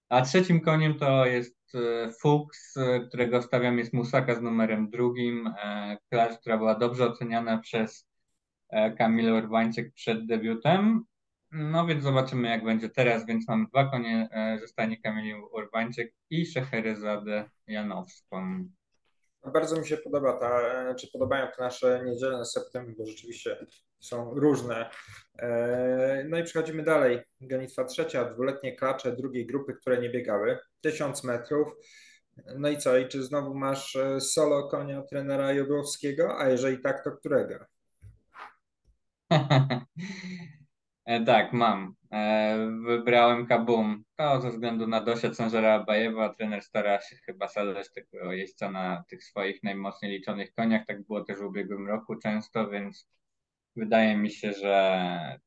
A 0.09 0.21
trzecim 0.21 0.61
koniem 0.61 0.99
to 0.99 1.25
jest 1.25 1.75
e, 1.75 2.11
Fuchs, 2.21 2.77
e, 2.77 2.99
którego 3.07 3.41
stawiam 3.41 3.77
jest 3.77 3.93
Musaka 3.93 4.35
z 4.35 4.41
numerem 4.41 4.89
drugim. 4.89 5.47
E, 5.47 5.97
klacz, 6.09 6.37
która 6.39 6.57
była 6.57 6.75
dobrze 6.75 7.07
oceniana 7.07 7.57
przez 7.57 8.07
Kamilę 8.97 9.33
Urbańczyk 9.33 9.93
przed 9.93 10.25
debiutem. 10.25 11.05
No 11.53 11.85
więc 11.85 12.03
zobaczymy, 12.03 12.49
jak 12.49 12.63
będzie 12.63 12.89
teraz. 12.89 13.25
Więc 13.25 13.47
mamy 13.47 13.65
dwa 13.67 13.91
konie 13.91 14.29
e, 14.31 14.59
ze 14.59 14.67
stanie 14.67 15.01
Kamili 15.01 15.33
Urbańczyk 15.51 16.13
i 16.29 16.45
Szeherezadę 16.45 17.49
Janowską. 17.67 18.67
Bardzo 19.53 19.79
mi 19.79 19.87
się 19.87 19.97
podoba 19.97 20.33
ta, 20.33 20.61
e, 20.61 20.95
czy 20.95 21.11
podobają 21.11 21.47
te 21.47 21.63
nasze 21.63 22.03
niedzielne 22.05 22.45
septembry, 22.45 22.95
bo 22.97 23.05
rzeczywiście 23.05 23.65
są 23.99 24.33
różne. 24.33 24.89
E, 25.39 26.25
no 26.29 26.37
i 26.37 26.43
przechodzimy 26.43 26.83
dalej. 26.83 27.19
Gonitwa 27.41 27.85
trzecia, 27.85 28.25
dwuletnie 28.25 28.75
klacze 28.75 29.15
drugiej 29.15 29.45
grupy, 29.45 29.73
które 29.73 30.01
nie 30.01 30.09
biegały. 30.09 30.59
Tysiąc 30.81 31.23
metrów. 31.23 31.67
No 32.57 32.69
i 32.69 32.77
co? 32.77 32.97
I 32.97 33.07
czy 33.07 33.23
znowu 33.23 33.55
masz 33.55 33.97
solo 34.19 34.67
konia 34.67 35.01
trenera 35.01 35.53
Jogowskiego? 35.53 36.39
A 36.39 36.49
jeżeli 36.49 36.81
tak, 36.81 37.03
to 37.03 37.11
którego? 37.11 37.55
E, 41.05 41.25
tak, 41.25 41.53
mam. 41.53 41.95
E, 42.11 42.57
wybrałem 42.85 43.45
Kabum. 43.45 44.03
To 44.15 44.41
ze 44.41 44.49
względu 44.49 44.87
na 44.87 45.01
Dosia 45.01 45.29
Cężera 45.29 45.73
Abajewa. 45.73 46.33
Trener 46.33 46.61
stara 46.61 47.01
się 47.01 47.15
chyba 47.15 47.47
zadać 47.47 47.93
tego 47.93 48.33
jeźdźca 48.33 48.71
na 48.71 49.03
tych 49.09 49.23
swoich 49.23 49.63
najmocniej 49.63 50.11
liczonych 50.11 50.53
koniach. 50.53 50.85
Tak 50.85 51.03
było 51.03 51.23
też 51.23 51.39
w 51.39 51.43
ubiegłym 51.43 51.87
roku 51.87 52.15
często, 52.15 52.69
więc 52.69 53.09
wydaje 53.75 54.17
mi 54.17 54.31
się, 54.31 54.53
że, 54.53 55.39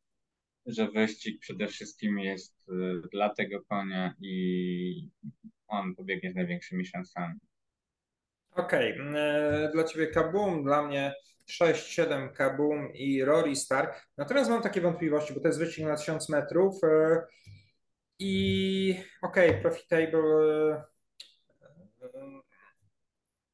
że 0.67 0.89
wyścig 0.91 1.41
przede 1.41 1.67
wszystkim 1.67 2.19
jest 2.19 2.69
e, 2.69 2.73
dla 3.13 3.35
tego 3.35 3.65
konia 3.65 4.15
i 4.21 5.11
on 5.67 5.95
pobiegnie 5.95 6.33
z 6.33 6.35
największymi 6.35 6.87
szansami. 6.87 7.35
Okej, 8.51 9.01
okay. 9.01 9.71
dla 9.73 9.85
ciebie 9.85 10.07
Kabum, 10.07 10.65
dla 10.65 10.83
mnie 10.83 11.15
6, 11.47 11.87
7 11.87 12.33
Kabum 12.33 12.93
i 12.95 13.25
Rory 13.25 13.57
Star. 13.57 13.95
Natomiast 14.17 14.51
mam 14.51 14.63
takie 14.63 14.81
wątpliwości, 14.81 15.35
bo 15.35 15.41
to 15.41 15.49
jest 15.49 15.59
wyścig 15.59 15.85
na 15.85 15.97
1000 15.97 16.29
metrów. 16.29 16.85
E, 16.85 17.23
I 18.19 18.95
okej, 19.23 19.51
okay, 19.51 19.63
Profitable 19.63 20.87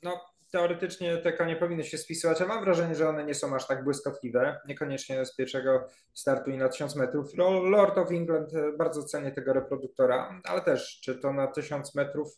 no, 0.02 0.20
teoretycznie 0.50 1.18
te 1.18 1.33
konie 1.33 1.57
powinny 1.57 1.85
się 1.85 1.98
spisywać, 1.98 2.40
ale 2.40 2.48
mam 2.48 2.64
wrażenie, 2.64 2.94
że 2.94 3.09
one 3.09 3.24
nie 3.24 3.35
są 3.35 3.55
aż 3.55 3.66
tak 3.66 3.85
błyskotliwe. 3.85 4.61
Niekoniecznie 4.68 5.24
z 5.24 5.37
pierwszego 5.37 5.87
startu 6.14 6.50
i 6.50 6.57
na 6.57 6.68
1000 6.68 6.96
metrów. 6.96 7.35
Lord 7.37 7.98
of 7.98 8.11
England 8.11 8.55
e, 8.55 8.72
bardzo 8.78 9.05
cenię 9.05 9.33
tego 9.33 9.52
reproduktora, 9.52 10.40
ale 10.44 10.61
też 10.61 11.00
czy 11.05 11.14
to 11.14 11.33
na 11.33 11.46
1000 11.46 11.94
metrów 11.94 12.28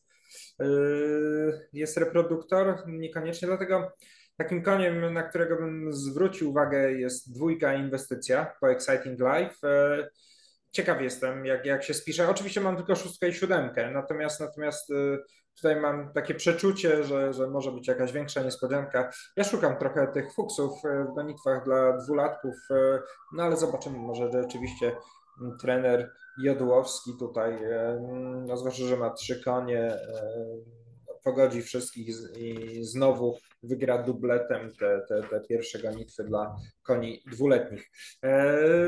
jest 1.72 1.96
reproduktor? 1.96 2.82
Niekoniecznie, 2.86 3.48
dlatego 3.48 3.92
takim 4.36 4.62
koniem, 4.62 5.12
na 5.12 5.22
którego 5.22 5.56
bym 5.56 5.92
zwrócił 5.92 6.50
uwagę 6.50 6.92
jest 6.92 7.34
dwójka 7.34 7.74
inwestycja 7.74 8.56
po 8.60 8.70
Exciting 8.70 9.20
Life. 9.20 9.68
Yy, 9.68 10.08
ciekaw 10.70 11.02
jestem, 11.02 11.46
jak, 11.46 11.66
jak 11.66 11.84
się 11.84 11.94
spisze. 11.94 12.28
Oczywiście 12.28 12.60
mam 12.60 12.76
tylko 12.76 12.96
szóstkę 12.96 13.28
i 13.28 13.34
siódemkę, 13.34 13.90
natomiast 13.90 14.40
natomiast 14.40 14.90
yy, 14.90 15.24
Tutaj 15.56 15.80
mam 15.80 16.12
takie 16.12 16.34
przeczucie, 16.34 17.04
że, 17.04 17.32
że 17.32 17.50
może 17.50 17.72
być 17.72 17.88
jakaś 17.88 18.12
większa 18.12 18.42
niespodzianka. 18.42 19.10
Ja 19.36 19.44
szukam 19.44 19.78
trochę 19.78 20.06
tych 20.06 20.32
fuksów 20.32 20.84
e, 20.84 21.04
w 21.04 21.14
gonitwach 21.14 21.64
dla 21.64 21.96
dwulatków, 21.96 22.54
e, 22.70 23.00
no 23.32 23.42
ale 23.42 23.56
zobaczymy, 23.56 23.98
może 23.98 24.30
rzeczywiście 24.32 24.96
trener 25.60 26.12
Jodłowski 26.38 27.10
tutaj, 27.18 27.64
e, 27.64 28.00
no 28.46 28.56
zwłaszcza, 28.56 28.84
że 28.84 28.96
ma 28.96 29.10
trzy 29.10 29.42
konie, 29.44 29.96
pogodzi 31.24 31.62
wszystkich 31.62 32.08
i 32.36 32.78
znowu 32.84 33.38
wygra 33.64 34.02
dubletem 34.02 34.72
te, 34.72 35.00
te, 35.08 35.22
te 35.22 35.40
pierwsze 35.40 35.78
gonitwy 35.78 36.24
dla 36.24 36.56
koni 36.82 37.22
dwuletnich. 37.26 37.90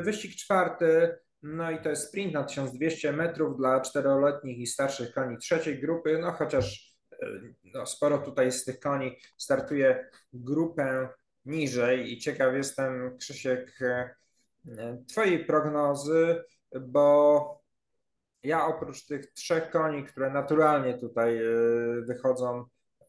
Wyścig 0.02 0.36
czwarty 0.36 1.16
no 1.42 1.70
i 1.70 1.82
to 1.82 1.88
jest 1.88 2.08
sprint 2.08 2.32
na 2.32 2.44
1200 2.44 3.12
metrów 3.12 3.56
dla 3.56 3.80
czteroletnich 3.80 4.58
i 4.58 4.66
starszych 4.66 5.12
koni 5.12 5.38
trzeciej 5.38 5.80
grupy, 5.80 6.18
no 6.18 6.32
chociaż 6.32 6.96
e, 7.12 7.26
no, 7.64 7.86
sporo 7.86 8.18
tutaj 8.18 8.52
z 8.52 8.64
tych 8.64 8.80
koni 8.80 9.16
startuje 9.36 10.10
grupę 10.32 11.08
niżej 11.44 12.12
i 12.12 12.18
ciekaw 12.18 12.54
jestem, 12.54 13.18
Krzysiek, 13.18 13.78
e, 13.82 14.14
Twojej 15.08 15.44
prognozy, 15.44 16.44
bo 16.80 17.62
ja 18.42 18.66
oprócz 18.66 19.06
tych 19.06 19.32
trzech 19.32 19.70
koni, 19.70 20.04
które 20.04 20.30
naturalnie 20.30 20.98
tutaj 20.98 21.38
e, 21.38 21.50
wychodzą 22.06 22.64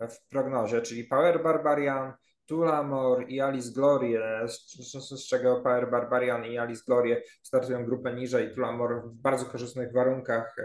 w 0.10 0.28
prognozie, 0.30 0.82
czyli 0.82 1.04
Power 1.04 1.44
Barbarian, 1.44 2.14
Tulamor 2.46 3.30
i 3.30 3.42
Alice 3.42 3.72
Glorie, 3.72 4.48
z, 4.48 5.10
z, 5.10 5.28
czego 5.28 5.62
Power 5.62 5.92
Barbarian 5.92 6.46
i 6.46 6.58
Alice 6.58 6.84
Glorie 6.88 7.22
startują 7.44 7.86
grupę 7.86 8.14
niżej, 8.14 8.56
Tulamor 8.56 9.02
w 9.10 9.14
bardzo 9.14 9.46
korzystnych 9.46 9.94
warunkach 9.94 10.56
e, 10.60 10.64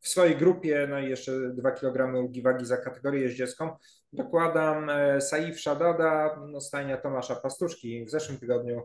w 0.00 0.08
swojej 0.08 0.36
grupie, 0.36 0.86
no 0.90 0.98
i 0.98 1.08
jeszcze 1.10 1.32
2 1.54 1.70
kg 1.70 2.14
ulgi 2.14 2.42
wagi 2.42 2.66
za 2.66 2.76
kategorię 2.76 3.20
jeździecką. 3.20 3.76
Dokładam 4.12 4.90
e, 4.90 5.20
Saif 5.20 5.60
Shadada, 5.60 6.40
no, 6.48 6.60
stajnia 6.60 6.96
Tomasza 6.96 7.36
Pastuszki 7.36 8.04
w 8.04 8.10
zeszłym 8.10 8.38
tygodniu 8.38 8.82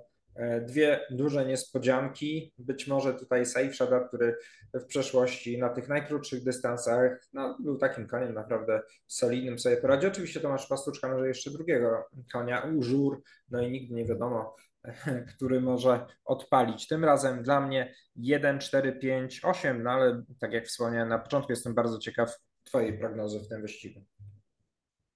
dwie 0.68 1.00
duże 1.10 1.46
niespodzianki. 1.46 2.54
Być 2.58 2.88
może 2.88 3.14
tutaj 3.14 3.46
Saif 3.46 3.76
Shada, 3.76 4.00
który 4.00 4.36
w 4.74 4.86
przeszłości 4.86 5.58
na 5.58 5.70
tych 5.70 5.90
najkrótszych 5.90 6.44
dystansach 6.44 7.28
no, 7.34 7.58
był 7.60 7.78
takim 7.78 8.08
koniem 8.08 8.34
naprawdę 8.34 8.82
solidnym, 9.08 9.60
sobie 9.60 9.78
poradzi. 9.78 10.08
Oczywiście 10.08 10.40
Tomasz 10.40 10.68
Pastuczka 10.68 11.08
może 11.08 11.28
jeszcze 11.28 11.52
drugiego 11.52 12.06
konia, 12.34 12.62
Użur, 12.62 13.22
no 13.50 13.62
i 13.62 13.72
nigdy 13.72 13.96
nie 13.96 14.06
wiadomo, 14.06 14.56
który 15.36 15.62
może 15.62 16.06
odpalić. 16.26 16.88
Tym 16.88 17.06
razem 17.06 17.44
dla 17.44 17.62
mnie 17.62 17.94
1, 18.16 18.60
4, 18.60 18.94
5, 18.94 19.40
8, 19.44 19.84
no 19.84 19.92
ale 19.92 20.24
tak 20.40 20.54
jak 20.54 20.66
wspomniałem 20.66 21.10
na 21.10 21.20
początku, 21.20 21.52
jestem 21.52 21.74
bardzo 21.74 22.00
ciekaw 22.00 22.38
Twojej 22.64 23.00
prognozy 23.00 23.40
w 23.40 23.48
tym 23.48 23.62
wyścigu. 23.62 24.06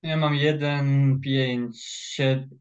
Ja 0.03 0.17
mam 0.17 0.35
1, 0.35 1.19
5, 1.21 2.17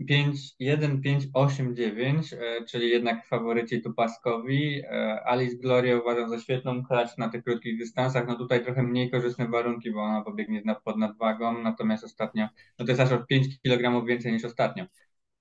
5, 0.08 0.54
1, 0.58 1.00
5, 1.02 1.26
8, 1.34 1.76
9, 1.76 2.34
czyli 2.68 2.90
jednak 2.90 3.26
faworyci 3.26 3.82
tu 3.82 3.94
Paskowi. 3.94 4.82
E, 4.84 5.20
Alice 5.24 5.56
Gloria 5.56 5.98
uważam 5.98 6.28
za 6.28 6.40
świetną 6.40 6.84
klacz 6.84 7.18
na 7.18 7.28
tych 7.28 7.44
krótkich 7.44 7.78
dystansach. 7.78 8.26
No 8.28 8.36
tutaj 8.36 8.64
trochę 8.64 8.82
mniej 8.82 9.10
korzystne 9.10 9.48
warunki, 9.48 9.90
bo 9.92 10.00
ona 10.02 10.22
pobiegnie 10.22 10.62
pod 10.84 10.98
nadwagą, 10.98 11.62
natomiast 11.62 12.04
ostatnio, 12.04 12.48
no 12.78 12.84
to 12.84 12.90
jest 12.90 13.00
aż 13.00 13.12
o 13.12 13.24
5 13.26 13.46
kg 13.62 14.06
więcej 14.06 14.32
niż 14.32 14.44
ostatnio. 14.44 14.86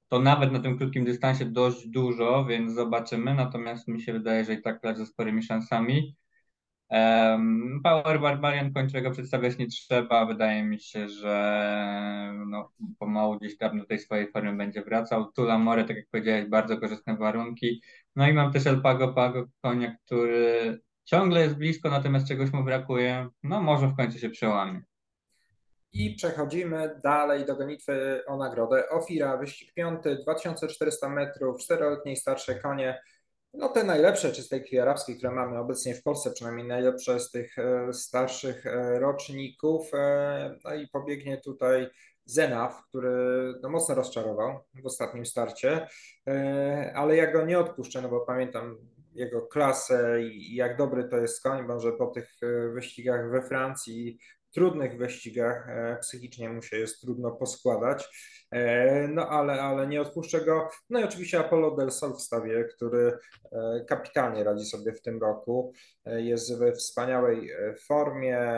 To 0.07 0.19
nawet 0.19 0.51
na 0.51 0.59
tym 0.59 0.77
krótkim 0.77 1.05
dystansie 1.05 1.45
dość 1.45 1.87
dużo, 1.87 2.45
więc 2.45 2.73
zobaczymy. 2.73 3.33
Natomiast 3.33 3.87
mi 3.87 4.01
się 4.01 4.13
wydaje, 4.13 4.45
że 4.45 4.53
i 4.53 4.61
tak 4.61 4.81
klacz 4.81 4.97
ze 4.97 5.05
sporymi 5.05 5.43
szansami. 5.43 6.15
Power 7.83 8.19
Barbarian 8.21 8.73
kończego 8.73 9.11
przedstawiać 9.11 9.57
nie 9.57 9.67
trzeba. 9.67 10.25
Wydaje 10.25 10.63
mi 10.63 10.79
się, 10.79 11.09
że 11.09 12.33
no, 12.47 12.71
pomału 12.99 13.37
gdzieś 13.39 13.57
tam 13.57 13.79
do 13.79 13.85
tej 13.85 13.99
swojej 13.99 14.31
formy 14.31 14.57
będzie 14.57 14.81
wracał. 14.81 15.31
Tula 15.31 15.57
More, 15.57 15.83
tak 15.83 15.97
jak 15.97 16.05
powiedziałeś, 16.11 16.49
bardzo 16.49 16.77
korzystne 16.77 17.17
warunki. 17.17 17.81
No 18.15 18.27
i 18.27 18.33
mam 18.33 18.53
też 18.53 18.67
El 18.67 18.81
Pago 18.81 19.13
Pago, 19.13 19.45
konia, 19.61 19.95
który 20.05 20.79
ciągle 21.03 21.41
jest 21.41 21.55
blisko, 21.55 21.89
natomiast 21.89 22.27
czegoś 22.27 22.53
mu 22.53 22.63
brakuje. 22.63 23.27
No 23.43 23.61
może 23.61 23.87
w 23.87 23.95
końcu 23.95 24.19
się 24.19 24.29
przełamie. 24.29 24.81
I 25.93 26.15
przechodzimy 26.15 26.99
dalej 27.03 27.45
do 27.45 27.55
gonitwy 27.55 28.21
o 28.27 28.37
nagrodę. 28.37 28.89
Ofira, 28.89 29.37
wyścig 29.37 29.73
piąty, 29.73 30.17
2400 30.23 31.09
metrów, 31.09 31.61
czteroletniej 31.61 32.15
starsze 32.15 32.55
konie 32.55 32.99
no 33.53 33.69
te 33.69 33.83
najlepsze, 33.83 34.31
czy 34.31 34.43
z 34.43 34.49
tej 34.49 34.79
arabskiej, 34.79 35.17
które 35.17 35.31
mamy 35.31 35.59
obecnie 35.59 35.95
w 35.95 36.03
Polsce, 36.03 36.31
przynajmniej 36.31 36.67
najlepsze 36.67 37.19
z 37.19 37.31
tych 37.31 37.59
e, 37.59 37.93
starszych 37.93 38.65
e, 38.67 38.99
roczników. 38.99 39.93
E, 39.93 40.57
no 40.63 40.73
i 40.73 40.87
pobiegnie 40.87 41.37
tutaj 41.37 41.89
Zenaf, 42.25 42.83
który 42.89 43.53
no, 43.61 43.69
mocno 43.69 43.95
rozczarował 43.95 44.59
w 44.83 44.85
ostatnim 44.85 45.25
starcie, 45.25 45.87
ale 46.95 47.15
ja 47.15 47.31
go 47.31 47.45
nie 47.45 47.59
odpuszczę, 47.59 48.01
no 48.01 48.09
bo 48.09 48.19
pamiętam 48.19 48.77
jego 49.13 49.41
klasę 49.41 50.23
i 50.23 50.55
jak 50.55 50.77
dobry 50.77 51.03
to 51.03 51.17
jest 51.17 51.43
koń, 51.43 51.67
może 51.67 51.91
po 51.91 52.07
tych 52.07 52.29
wyścigach 52.73 53.31
we 53.31 53.41
Francji 53.41 54.17
trudnych 54.53 54.97
wyścigach 54.97 55.69
e, 55.69 55.97
psychicznie 56.01 56.49
mu 56.49 56.61
się 56.61 56.77
jest 56.77 57.01
trudno 57.01 57.31
poskładać, 57.31 58.09
e, 58.51 59.07
no 59.07 59.29
ale, 59.29 59.61
ale 59.61 59.87
nie 59.87 60.01
odpuszczę 60.01 60.41
go. 60.41 60.69
No 60.89 60.99
i 60.99 61.03
oczywiście 61.03 61.39
Apollo 61.39 61.75
del 61.75 61.91
Sol 61.91 62.13
który 62.75 63.17
e, 63.51 63.85
kapitalnie 63.87 64.43
radzi 64.43 64.65
sobie 64.65 64.93
w 64.93 65.01
tym 65.01 65.21
roku, 65.21 65.73
jest 66.05 66.59
we 66.59 66.73
wspaniałej 66.73 67.51
formie, 67.87 68.57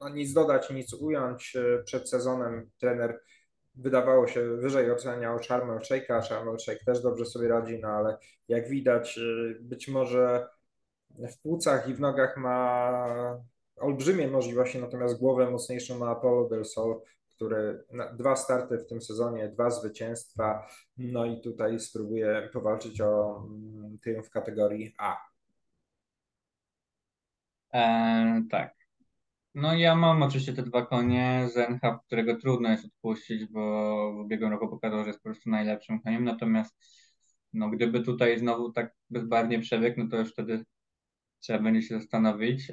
no 0.00 0.08
nic 0.08 0.32
dodać, 0.32 0.70
nic 0.70 0.92
ująć. 0.92 1.56
Przed 1.84 2.10
sezonem 2.10 2.70
trener 2.80 3.20
wydawało 3.74 4.26
się 4.26 4.56
wyżej 4.56 4.90
oceniał 4.90 5.38
Charmel 5.48 5.78
Shake'a, 5.78 6.28
Charmel 6.28 6.58
Shake 6.58 6.84
też 6.84 7.02
dobrze 7.02 7.26
sobie 7.26 7.48
radzi, 7.48 7.78
no 7.78 7.88
ale 7.88 8.16
jak 8.48 8.68
widać 8.68 9.20
być 9.60 9.88
może 9.88 10.48
w 11.18 11.42
płucach 11.42 11.88
i 11.88 11.94
w 11.94 12.00
nogach 12.00 12.36
ma 12.36 13.42
olbrzymie 13.82 14.28
możliwości, 14.28 14.78
natomiast 14.78 15.18
głowę 15.18 15.50
mocniejszą 15.50 15.98
ma 15.98 16.10
Apollo 16.10 16.48
del 16.48 16.64
Sol, 16.64 17.00
który 17.34 17.84
dwa 18.18 18.36
starty 18.36 18.78
w 18.78 18.86
tym 18.86 19.02
sezonie, 19.02 19.48
dwa 19.48 19.70
zwycięstwa, 19.70 20.68
no 20.98 21.24
i 21.24 21.40
tutaj 21.40 21.80
spróbuje 21.80 22.48
powalczyć 22.52 23.00
o 23.00 23.42
mm, 23.46 23.98
triumf 23.98 24.26
w 24.26 24.30
kategorii 24.30 24.94
A. 24.98 25.16
E, 27.74 28.42
tak. 28.50 28.74
No 29.54 29.74
ja 29.74 29.94
mam 29.94 30.22
oczywiście 30.22 30.52
te 30.52 30.62
dwa 30.62 30.86
konie, 30.86 31.48
Zenhub, 31.54 32.02
którego 32.06 32.36
trudno 32.36 32.68
jest 32.70 32.84
odpuścić, 32.84 33.46
bo 33.46 34.12
w 34.12 34.16
ubiegłym 34.16 34.50
roku 34.50 34.68
pokazał, 34.68 35.00
że 35.00 35.06
jest 35.06 35.18
po 35.18 35.28
prostu 35.28 35.50
najlepszym 35.50 36.00
koniem, 36.00 36.24
natomiast 36.24 36.74
no 37.52 37.70
gdyby 37.70 38.02
tutaj 38.02 38.38
znowu 38.38 38.72
tak 38.72 38.94
bezbarnie 39.10 39.60
przebiegł, 39.60 40.00
no 40.00 40.08
to 40.08 40.16
już 40.16 40.32
wtedy 40.32 40.64
trzeba 41.42 41.58
będzie 41.58 41.82
się 41.82 41.98
zastanowić. 41.98 42.72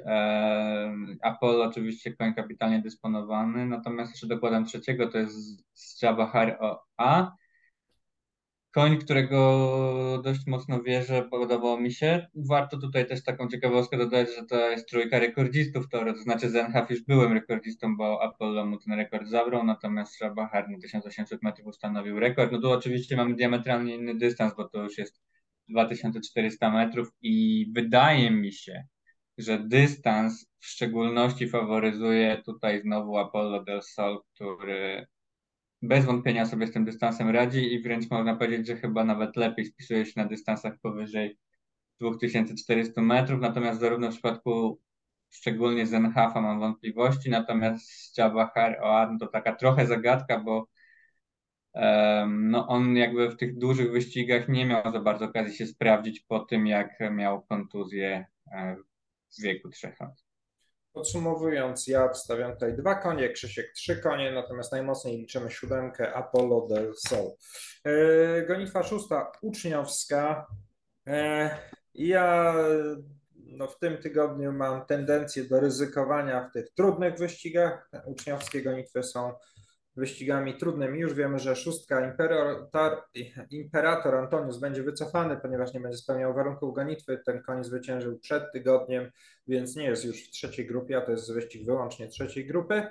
Apollo 1.22 1.64
oczywiście 1.64 2.16
koń 2.16 2.34
kapitalnie 2.34 2.80
dysponowany, 2.82 3.66
natomiast 3.66 4.10
jeszcze 4.12 4.26
dokładam 4.26 4.64
trzeciego, 4.64 5.08
to 5.08 5.18
jest 5.18 6.02
Jabahar 6.02 6.58
A. 6.96 7.32
Koń, 8.74 8.98
którego 8.98 10.20
dość 10.24 10.46
mocno 10.46 10.82
wierzę, 10.82 11.22
podobał 11.30 11.80
mi 11.80 11.92
się. 11.92 12.26
Warto 12.34 12.78
tutaj 12.78 13.06
też 13.06 13.24
taką 13.24 13.48
ciekawostkę 13.48 13.98
dodać, 13.98 14.28
że 14.36 14.44
to 14.46 14.70
jest 14.70 14.88
trójka 14.88 15.18
rekordzistów 15.18 15.88
to 15.88 16.14
znaczy 16.16 16.50
Zenhaf 16.50 16.90
już 16.90 17.02
byłem 17.02 17.32
rekordzistą, 17.32 17.96
bo 17.96 18.22
Apollo 18.22 18.66
mu 18.66 18.78
ten 18.78 18.92
rekord 18.94 19.28
zabrał, 19.28 19.64
natomiast 19.64 20.20
Jabahar 20.20 20.68
na 20.68 20.78
1800 20.78 21.42
metrów 21.42 21.66
ustanowił 21.66 22.20
rekord. 22.20 22.52
No 22.52 22.60
tu 22.60 22.70
oczywiście 22.70 23.16
mamy 23.16 23.34
diametralnie 23.34 23.94
inny 23.94 24.14
dystans, 24.14 24.54
bo 24.56 24.68
to 24.68 24.82
już 24.82 24.98
jest 24.98 25.20
2400 25.70 26.70
metrów 26.70 27.08
i 27.22 27.66
wydaje 27.74 28.30
mi 28.30 28.52
się, 28.52 28.84
że 29.38 29.58
dystans 29.58 30.46
w 30.58 30.66
szczególności 30.66 31.48
faworyzuje 31.48 32.42
tutaj 32.44 32.82
znowu 32.82 33.18
Apollo 33.18 33.64
del 33.64 33.82
Sol, 33.82 34.20
który 34.34 35.06
bez 35.82 36.04
wątpienia 36.04 36.46
sobie 36.46 36.66
z 36.66 36.72
tym 36.72 36.84
dystansem 36.84 37.30
radzi 37.30 37.74
i 37.74 37.82
wręcz 37.82 38.10
można 38.10 38.36
powiedzieć, 38.36 38.66
że 38.66 38.76
chyba 38.76 39.04
nawet 39.04 39.36
lepiej 39.36 39.66
spisuje 39.66 40.06
się 40.06 40.12
na 40.16 40.26
dystansach 40.26 40.74
powyżej 40.82 41.38
2400 42.00 43.02
metrów, 43.02 43.40
natomiast 43.40 43.80
zarówno 43.80 44.08
w 44.08 44.12
przypadku 44.12 44.80
szczególnie 45.30 45.86
Zenhafa 45.86 46.40
mam 46.40 46.60
wątpliwości, 46.60 47.30
natomiast 47.30 48.18
Jabahar 48.18 48.78
Oad 48.82 49.10
to 49.20 49.26
taka 49.26 49.56
trochę 49.56 49.86
zagadka, 49.86 50.40
bo 50.40 50.68
no 52.28 52.68
on 52.68 52.96
jakby 52.96 53.30
w 53.30 53.36
tych 53.36 53.58
dużych 53.58 53.92
wyścigach 53.92 54.48
nie 54.48 54.66
miał 54.66 54.92
za 54.92 55.00
bardzo 55.00 55.24
okazji 55.24 55.56
się 55.56 55.66
sprawdzić 55.66 56.20
po 56.20 56.40
tym, 56.40 56.66
jak 56.66 56.98
miał 57.10 57.42
kontuzję 57.42 58.26
e, 58.52 58.76
w 59.38 59.42
wieku 59.42 59.68
trzech 59.68 60.00
lat. 60.00 60.30
Podsumowując, 60.92 61.86
ja 61.86 62.08
wstawiam 62.08 62.52
tutaj 62.52 62.76
dwa 62.76 62.94
konie, 62.94 63.28
Krzysiek 63.28 63.72
trzy 63.72 63.96
konie, 63.96 64.32
natomiast 64.32 64.72
najmocniej 64.72 65.18
liczymy 65.18 65.50
siódemkę 65.50 66.14
Apollo 66.14 66.66
del 66.70 66.92
Sol. 66.96 67.30
Yy, 67.84 68.44
gonitwa 68.48 68.82
szósta, 68.82 69.32
uczniowska. 69.42 70.46
Yy, 71.06 71.12
ja 71.94 72.54
no, 73.36 73.66
w 73.66 73.78
tym 73.78 73.98
tygodniu 73.98 74.52
mam 74.52 74.86
tendencję 74.86 75.44
do 75.44 75.60
ryzykowania 75.60 76.48
w 76.48 76.52
tych 76.52 76.70
trudnych 76.70 77.18
wyścigach. 77.18 77.90
Uczniowskie 78.06 78.62
gonitwy 78.62 79.02
są 79.02 79.32
wyścigami 79.96 80.54
trudnymi. 80.54 81.00
Już 81.00 81.14
wiemy, 81.14 81.38
że 81.38 81.56
szóstka 81.56 82.16
Imperator, 83.50 84.14
Antonius 84.16 84.58
będzie 84.58 84.82
wycofany, 84.82 85.36
ponieważ 85.36 85.74
nie 85.74 85.80
będzie 85.80 85.98
spełniał 85.98 86.34
warunków 86.34 86.74
gonitwy. 86.74 87.20
Ten 87.26 87.42
koń 87.42 87.64
zwyciężył 87.64 88.18
przed 88.18 88.52
tygodniem, 88.52 89.10
więc 89.46 89.76
nie 89.76 89.84
jest 89.84 90.04
już 90.04 90.28
w 90.28 90.30
trzeciej 90.30 90.66
grupie, 90.66 90.96
a 90.96 91.00
to 91.00 91.10
jest 91.10 91.32
wyścig 91.32 91.66
wyłącznie 91.66 92.08
trzeciej 92.08 92.46
grupy. 92.46 92.82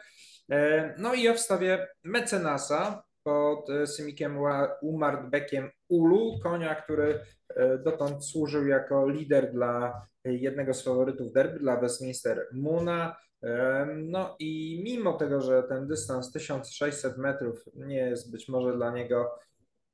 E, 0.52 0.94
no 0.98 1.14
i 1.14 1.24
ja 1.24 1.34
wstawię 1.34 1.88
mecenasa 2.04 3.04
pod 3.24 3.70
e, 3.70 3.88
Symikiem 3.88 4.38
Umardbekiem 4.82 5.70
Ulu, 5.90 6.40
konia, 6.44 6.76
który 6.76 7.20
e, 7.56 7.78
dotąd 7.78 8.26
służył 8.26 8.68
jako 8.68 9.10
lider 9.10 9.52
dla 9.52 10.02
jednego 10.26 10.74
z 10.74 10.84
faworytów 10.84 11.32
derby, 11.34 11.60
dla 11.60 11.78
Westminster 11.78 12.48
Muna. 12.54 13.16
No 13.96 14.36
i 14.40 14.82
mimo 14.84 15.14
tego, 15.14 15.42
że 15.42 15.64
ten 15.64 15.88
dystans 15.88 16.32
1600 16.32 17.18
metrów 17.18 17.66
nie 17.76 17.98
jest 17.98 18.32
być 18.32 18.50
może 18.50 18.74
dla 18.74 18.92
niego 18.92 19.40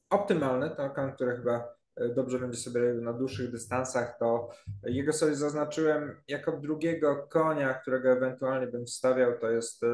optymalny, 0.10 0.70
to 0.70 0.90
koń, 0.90 1.14
który 1.14 1.36
chyba 1.36 1.76
e, 1.96 2.10
dobrze 2.10 2.40
będzie 2.40 2.58
sobie 2.58 2.82
radził 2.82 3.02
na 3.02 3.14
dłuższych 3.14 3.52
dystansach, 3.52 4.18
to 4.20 4.50
jego 4.84 5.14
sobie 5.14 5.36
zaznaczyłem 5.36 6.22
jako 6.28 6.58
drugiego 6.58 7.28
konia, 7.30 7.74
którego 7.74 8.12
ewentualnie 8.12 8.68
bym 8.68 8.86
wstawiał, 8.86 9.40
to 9.40 9.50
jest 9.50 9.84
e, 9.84 9.88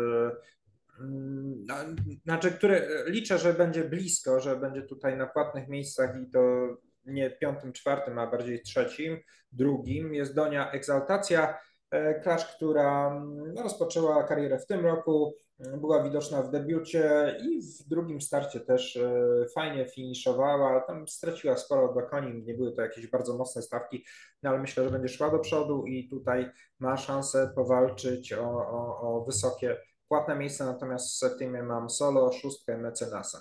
mm, 0.99 1.65
no, 1.67 1.75
znaczy, 2.23 2.51
który 2.51 2.87
liczę, 3.05 3.37
że 3.37 3.53
będzie 3.53 3.83
blisko, 3.83 4.39
że 4.39 4.55
będzie 4.55 4.81
tutaj 4.81 5.17
na 5.17 5.27
płatnych 5.27 5.67
miejscach 5.67 6.21
i 6.21 6.29
to 6.29 6.67
nie 7.05 7.29
piątym, 7.29 7.73
czwartym, 7.73 8.19
a 8.19 8.27
bardziej 8.27 8.61
trzecim, 8.61 9.17
drugim. 9.51 10.13
Jest 10.13 10.35
Donia 10.35 10.71
Egzaltacja, 10.71 11.59
E, 11.91 12.19
Klacz, 12.19 12.45
która 12.45 13.07
mm, 13.07 13.57
rozpoczęła 13.57 14.23
karierę 14.23 14.59
w 14.59 14.65
tym 14.65 14.85
roku, 14.85 15.35
mm, 15.59 15.79
była 15.79 16.03
widoczna 16.03 16.41
w 16.41 16.51
debiucie 16.51 17.35
i 17.43 17.61
w 17.61 17.87
drugim 17.89 18.21
starcie 18.21 18.59
też 18.59 18.97
e, 18.97 19.45
fajnie 19.55 19.85
finiszowała. 19.85 20.81
Tam 20.81 21.07
straciła 21.07 21.57
sporo 21.57 21.93
do 21.93 22.01
koni, 22.01 22.43
nie 22.43 22.53
były 22.53 22.71
to 22.71 22.81
jakieś 22.81 23.07
bardzo 23.07 23.37
mocne 23.37 23.61
stawki, 23.61 24.05
no 24.43 24.49
ale 24.49 24.59
myślę, 24.59 24.83
że 24.83 24.89
będzie 24.89 25.09
szła 25.09 25.29
do 25.29 25.39
przodu 25.39 25.85
i 25.85 26.09
tutaj 26.09 26.51
ma 26.79 26.97
szansę 26.97 27.51
powalczyć 27.55 28.33
o, 28.33 28.49
o, 28.49 29.01
o 29.01 29.25
wysokie 29.25 29.77
płatne 30.07 30.35
miejsce, 30.35 30.65
natomiast 30.65 31.09
w 31.09 31.17
Septimie 31.17 31.63
mam 31.63 31.89
solo, 31.89 32.31
szóstkę 32.31 32.77
mecenasa. 32.77 33.39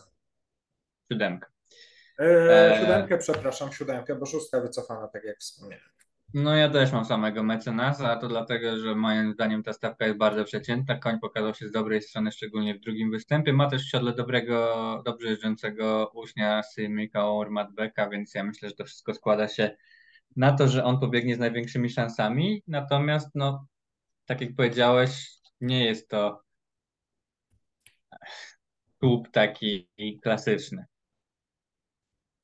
Siódemkę. 1.13 1.47
E, 2.19 2.79
siódemkę, 2.81 3.19
przepraszam, 3.19 3.73
siódemkę, 3.73 4.15
bo 4.15 4.27
szóstka 4.27 4.61
wycofana, 4.61 5.09
tak 5.09 5.25
jak 5.25 5.39
wspomniałem. 5.39 5.91
No 6.35 6.57
ja 6.57 6.69
też 6.69 6.93
mam 6.93 7.05
samego 7.05 7.43
mecenasa, 7.43 8.11
a 8.11 8.17
to 8.17 8.29
dlatego, 8.29 8.79
że 8.79 8.95
moim 8.95 9.33
zdaniem 9.33 9.63
ta 9.63 9.73
stawka 9.73 10.07
jest 10.07 10.19
bardzo 10.19 10.45
przeciętna. 10.45 10.99
Koń 10.99 11.19
pokazał 11.21 11.55
się 11.55 11.69
z 11.69 11.73
dobrej 11.73 12.03
strony, 12.03 12.33
szczególnie 12.33 12.75
w 12.75 12.81
drugim 12.81 13.11
występie. 13.11 13.53
Ma 13.53 13.71
też 13.71 13.87
w 13.87 13.91
siodle 13.91 14.13
dobrego, 14.13 15.03
dobrze 15.05 15.29
jeżdżącego 15.29 16.11
uśnia 16.15 16.63
Symika 16.63 17.31
Ormatbeka, 17.31 18.09
więc 18.09 18.35
ja 18.35 18.45
myślę, 18.45 18.69
że 18.69 18.75
to 18.75 18.85
wszystko 18.85 19.15
składa 19.15 19.49
się 19.49 19.77
na 20.37 20.53
to, 20.53 20.69
że 20.69 20.85
on 20.85 21.01
pobiegnie 21.01 21.37
z 21.37 21.39
największymi 21.39 21.91
szansami. 21.91 22.63
Natomiast, 22.67 23.29
no, 23.35 23.67
tak 24.27 24.41
jak 24.41 24.55
powiedziałeś, 24.57 25.31
nie 25.61 25.85
jest 25.85 26.09
to 26.09 26.43
klub 28.99 29.31
taki 29.31 29.89
klasyczny. 30.23 30.85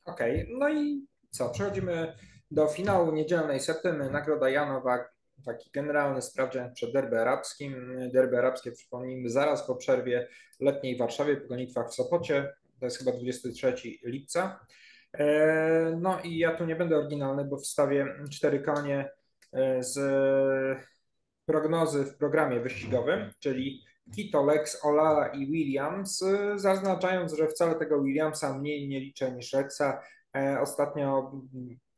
Okej, 0.04 0.42
okay. 0.42 0.54
no 0.58 0.68
i 0.68 1.06
co? 1.30 1.50
Przechodzimy 1.50 2.14
do 2.50 2.68
finału 2.68 3.12
niedzielnej 3.12 3.60
septymy 3.60 4.10
Nagroda 4.10 4.50
Janowa, 4.50 5.04
taki 5.44 5.70
generalny 5.70 6.22
sprawdzian 6.22 6.74
przed 6.74 6.92
derby 6.92 7.20
arabskim. 7.20 7.96
Derby 8.12 8.38
arabskie, 8.38 8.72
przypomnijmy, 8.72 9.30
zaraz 9.30 9.66
po 9.66 9.76
przerwie 9.76 10.28
letniej 10.60 10.96
w 10.96 10.98
Warszawie, 10.98 11.36
po 11.36 11.48
gonitwach 11.48 11.90
w 11.90 11.94
Sopocie. 11.94 12.54
To 12.80 12.84
jest 12.86 12.98
chyba 12.98 13.12
23 13.12 13.74
lipca. 14.04 14.60
E, 15.18 15.98
no 16.00 16.20
i 16.20 16.38
ja 16.38 16.56
tu 16.56 16.64
nie 16.64 16.76
będę 16.76 16.98
oryginalny, 16.98 17.44
bo 17.44 17.56
wstawię 17.56 18.06
cztery 18.30 18.60
konie 18.60 19.10
e, 19.52 19.82
z 19.82 19.98
prognozy 21.46 22.04
w 22.04 22.16
programie 22.16 22.60
wyścigowym, 22.60 23.30
czyli 23.40 23.84
Kito, 24.14 24.44
Lex, 24.44 24.84
Olala 24.84 25.28
i 25.28 25.46
Williams, 25.46 26.24
zaznaczając, 26.56 27.32
że 27.32 27.48
wcale 27.48 27.74
tego 27.74 28.02
Williamsa 28.02 28.58
mniej 28.58 28.88
nie 28.88 29.00
liczę 29.00 29.32
niż 29.32 29.52
Lexa. 29.52 30.02
E, 30.36 30.60
ostatnio 30.60 31.32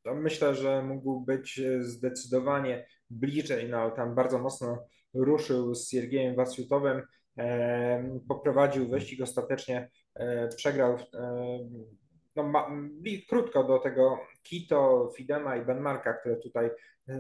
to 0.03 0.15
myślę, 0.15 0.55
że 0.55 0.83
mógł 0.83 1.21
być 1.21 1.59
e, 1.59 1.83
zdecydowanie 1.83 2.87
bliżej, 3.11 3.69
no 3.69 3.91
tam 3.91 4.15
bardzo 4.15 4.39
mocno 4.39 4.87
ruszył 5.15 5.75
z 5.75 5.91
Siergiejem 5.91 6.37
Wasjutowem, 6.37 7.03
e, 7.39 8.19
poprowadził 8.29 8.89
wyścig, 8.89 9.23
ostatecznie 9.23 9.91
e, 10.15 10.49
przegrał 10.49 10.97
no, 12.37 12.43
ma, 12.43 12.71
krótko 13.29 13.65
do 13.65 13.79
tego 13.79 14.19
Kito, 14.43 15.11
Fidema 15.17 15.57
i 15.57 15.65
Benmarka, 15.65 16.13
które 16.13 16.37
tutaj 16.37 16.71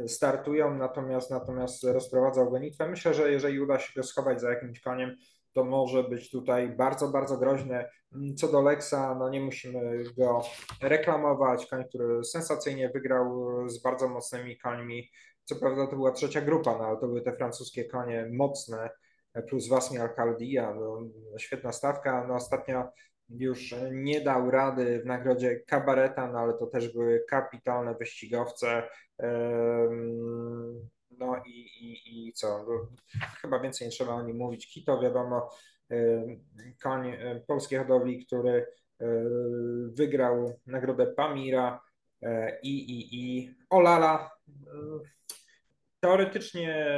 startują, 0.06 0.74
natomiast 0.74 1.30
natomiast 1.30 1.84
rozprowadzał 1.84 2.50
gonitwę. 2.50 2.88
Myślę, 2.88 3.14
że 3.14 3.32
jeżeli 3.32 3.60
uda 3.60 3.78
się 3.78 3.92
go 3.96 4.02
schować 4.02 4.40
za 4.40 4.50
jakimś 4.50 4.80
koniem, 4.80 5.16
to 5.58 5.64
może 5.64 6.04
być 6.04 6.30
tutaj 6.30 6.68
bardzo, 6.68 7.08
bardzo 7.08 7.38
groźne. 7.38 7.90
Co 8.36 8.48
do 8.48 8.62
Lexa, 8.62 9.16
no 9.18 9.28
nie 9.28 9.40
musimy 9.40 10.02
go 10.18 10.42
reklamować. 10.82 11.66
Koń, 11.66 11.84
który 11.88 12.24
sensacyjnie 12.24 12.90
wygrał 12.94 13.46
z 13.68 13.82
bardzo 13.82 14.08
mocnymi 14.08 14.58
końmi. 14.58 15.10
Co 15.44 15.56
prawda 15.56 15.86
to 15.86 15.96
była 15.96 16.12
trzecia 16.12 16.40
grupa, 16.40 16.78
no 16.78 16.84
ale 16.84 16.96
to 16.96 17.06
były 17.06 17.22
te 17.22 17.36
francuskie 17.36 17.84
konie 17.84 18.28
mocne, 18.32 18.90
plus 19.48 19.68
Wasmi 19.68 19.98
Alcaldia, 19.98 20.74
no, 20.74 21.00
świetna 21.38 21.72
stawka. 21.72 22.26
No 22.28 22.34
ostatnio 22.34 22.84
już 23.28 23.74
nie 23.92 24.20
dał 24.20 24.50
rady 24.50 25.00
w 25.00 25.06
nagrodzie 25.06 25.60
kabareta, 25.66 26.32
no 26.32 26.38
ale 26.38 26.54
to 26.54 26.66
też 26.66 26.92
były 26.92 27.24
kapitalne 27.28 27.94
wyścigowce. 27.94 28.82
No 31.18 31.42
i, 31.46 31.50
i, 31.50 32.28
i 32.28 32.32
co? 32.32 32.66
Chyba 33.40 33.60
więcej 33.60 33.86
nie 33.86 33.92
trzeba 33.92 34.14
o 34.14 34.22
nim 34.22 34.36
mówić. 34.36 34.72
Kito, 34.72 35.00
wiadomo, 35.00 35.50
y, 35.92 36.40
koń 36.82 37.08
y, 37.08 37.44
polskiej 37.46 37.78
hodowli, 37.78 38.26
który 38.26 38.66
y, 39.02 39.06
wygrał 39.92 40.60
nagrodę 40.66 41.06
Pamira 41.06 41.80
i, 42.62 42.78
i, 42.78 43.08
i 43.12 43.54
Olala. 43.70 44.30
Teoretycznie 46.00 46.96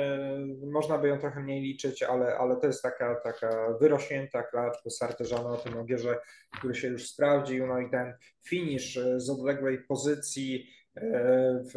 można 0.72 0.98
by 0.98 1.08
ją 1.08 1.18
trochę 1.18 1.40
mniej 1.40 1.62
liczyć, 1.62 2.02
ale, 2.02 2.38
ale 2.38 2.56
to 2.56 2.66
jest 2.66 2.82
taka, 2.82 3.14
taka 3.14 3.76
wyrośnięta 3.80 4.42
klacz 4.42 4.82
po 4.84 4.90
Sarteżano 4.90 5.48
o 5.50 5.56
tym 5.56 5.78
ogierze, 5.78 6.18
który 6.58 6.74
się 6.74 6.88
już 6.88 7.08
sprawdził. 7.08 7.66
No 7.66 7.80
i 7.80 7.90
ten 7.90 8.14
finish 8.48 8.98
z 9.16 9.30
odległej 9.30 9.78
pozycji 9.88 10.70
w 11.74 11.76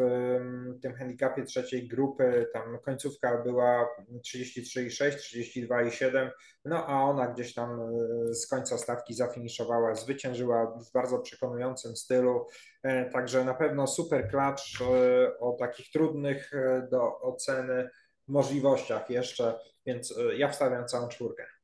tym 0.82 0.94
handicapie 0.94 1.44
trzeciej 1.44 1.88
grupy, 1.88 2.48
tam 2.54 2.80
końcówka 2.80 3.44
była 3.44 3.90
33,6, 4.22 5.70
32,7, 5.70 6.30
no 6.66 6.88
a 6.88 7.04
ona 7.04 7.28
gdzieś 7.28 7.54
tam 7.54 7.82
e, 7.82 8.34
z 8.34 8.48
końca 8.48 8.78
stawki 8.78 9.14
zafiniszowała, 9.14 9.96
zwyciężyła 9.96 10.80
w 10.80 10.92
bardzo 10.92 11.20
przekonującym 11.20 11.96
stylu, 11.96 12.48
e, 12.84 13.10
także 13.10 13.46
na 13.46 13.54
pewno 13.54 13.88
super 13.88 14.30
klacz 14.30 14.82
e, 14.82 15.40
o 15.40 15.52
takich 15.52 15.92
trudnych 15.92 16.52
do 16.92 17.22
oceny 17.22 17.90
możliwościach 18.28 19.10
jeszcze, 19.10 19.60
więc 19.86 20.14
ja 20.38 20.50
wstawiam 20.50 20.88
całą 20.88 21.08
czwórkę. 21.08 21.44
No 21.44 21.64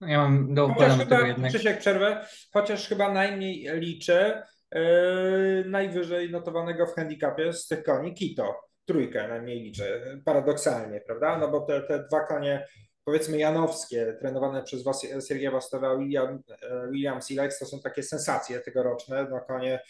ja 0.00 0.18
mam 0.18 0.54
do 0.54 0.68
chociaż 0.68 0.98
chyba, 0.98 1.26
jednak. 1.26 1.50
Krzysiek, 1.50 1.78
przerwę, 1.78 2.26
chociaż 2.52 2.88
chyba 2.88 3.12
najmniej 3.12 3.68
liczę 3.72 4.42
yy, 4.74 5.64
najwyżej 5.66 6.30
notowanego 6.30 6.86
w 6.86 6.94
handicapie 6.94 7.52
z 7.52 7.66
tych 7.66 7.82
koni 7.82 8.14
Kito. 8.14 8.60
Trójkę 8.84 9.28
najmniej 9.28 9.60
liczę, 9.60 10.16
paradoksalnie, 10.24 11.00
prawda? 11.00 11.38
No 11.38 11.48
bo 11.48 11.60
te, 11.60 11.80
te 11.80 12.04
dwa 12.08 12.26
konie, 12.26 12.66
powiedzmy 13.04 13.38
janowskie, 13.38 14.16
trenowane 14.20 14.62
przez 14.62 14.84
was, 14.84 15.06
Sergieja 15.20 15.50
Wastowa, 15.50 15.96
William, 15.96 16.42
e, 16.62 16.88
Williams 16.92 17.30
i 17.30 17.34
Lex, 17.34 17.58
to 17.58 17.66
są 17.66 17.80
takie 17.80 18.02
sensacje 18.02 18.60
tegoroczne, 18.60 19.26
no 19.30 19.40
konie 19.40 19.80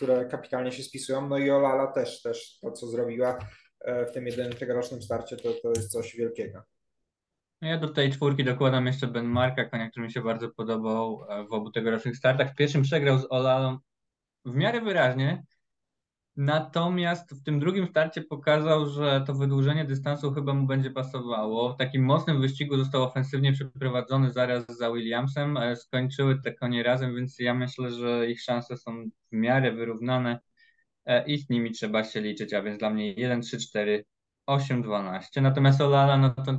które 0.00 0.24
kapitalnie 0.24 0.72
się 0.72 0.82
spisują. 0.82 1.28
No 1.28 1.38
i 1.38 1.50
Olala 1.50 1.86
też, 1.86 2.22
też 2.22 2.58
to, 2.62 2.72
co 2.72 2.86
zrobiła 2.86 3.38
w 4.08 4.10
tym 4.12 4.26
jedynym 4.26 4.52
tegorocznym 4.52 5.02
starcie, 5.02 5.36
to, 5.36 5.52
to 5.62 5.68
jest 5.68 5.90
coś 5.90 6.16
wielkiego. 6.16 6.62
No 7.62 7.68
ja 7.68 7.78
do 7.78 7.88
tej 7.88 8.10
czwórki 8.10 8.44
dokładam 8.44 8.86
jeszcze 8.86 9.06
Ben 9.06 9.26
Marka, 9.26 9.64
konia, 9.64 9.90
który 9.90 10.06
mi 10.06 10.12
się 10.12 10.20
bardzo 10.20 10.50
podobał 10.50 11.24
w 11.50 11.52
obu 11.52 11.70
tegorocznych 11.70 12.16
startach. 12.16 12.52
W 12.52 12.54
pierwszym 12.54 12.82
przegrał 12.82 13.18
z 13.18 13.26
Olalą 13.30 13.78
w 14.44 14.54
miarę 14.54 14.80
wyraźnie, 14.80 15.42
Natomiast 16.36 17.34
w 17.34 17.42
tym 17.42 17.60
drugim 17.60 17.86
starcie 17.86 18.22
pokazał, 18.22 18.86
że 18.86 19.24
to 19.26 19.34
wydłużenie 19.34 19.84
dystansu 19.84 20.32
chyba 20.32 20.54
mu 20.54 20.66
będzie 20.66 20.90
pasowało. 20.90 21.74
W 21.74 21.76
takim 21.76 22.04
mocnym 22.04 22.40
wyścigu 22.40 22.76
został 22.76 23.02
ofensywnie 23.02 23.52
przeprowadzony 23.52 24.32
zaraz 24.32 24.64
za 24.68 24.92
Williamsem. 24.92 25.56
E, 25.56 25.76
skończyły 25.76 26.42
te 26.42 26.54
konie 26.54 26.82
razem, 26.82 27.16
więc 27.16 27.38
ja 27.38 27.54
myślę, 27.54 27.90
że 27.90 28.30
ich 28.30 28.42
szanse 28.42 28.76
są 28.76 29.04
w 29.32 29.36
miarę 29.36 29.72
wyrównane 29.72 30.40
e, 31.06 31.26
i 31.26 31.38
z 31.38 31.50
nimi 31.50 31.70
trzeba 31.70 32.04
się 32.04 32.20
liczyć, 32.20 32.54
a 32.54 32.62
więc 32.62 32.78
dla 32.78 32.90
mnie 32.90 33.12
1, 33.12 33.40
3, 33.40 33.58
4, 33.58 34.04
8, 34.46 34.82
12. 34.82 35.40
Natomiast 35.40 35.80
Olala, 35.80 36.16
no 36.16 36.30
to 36.30 36.58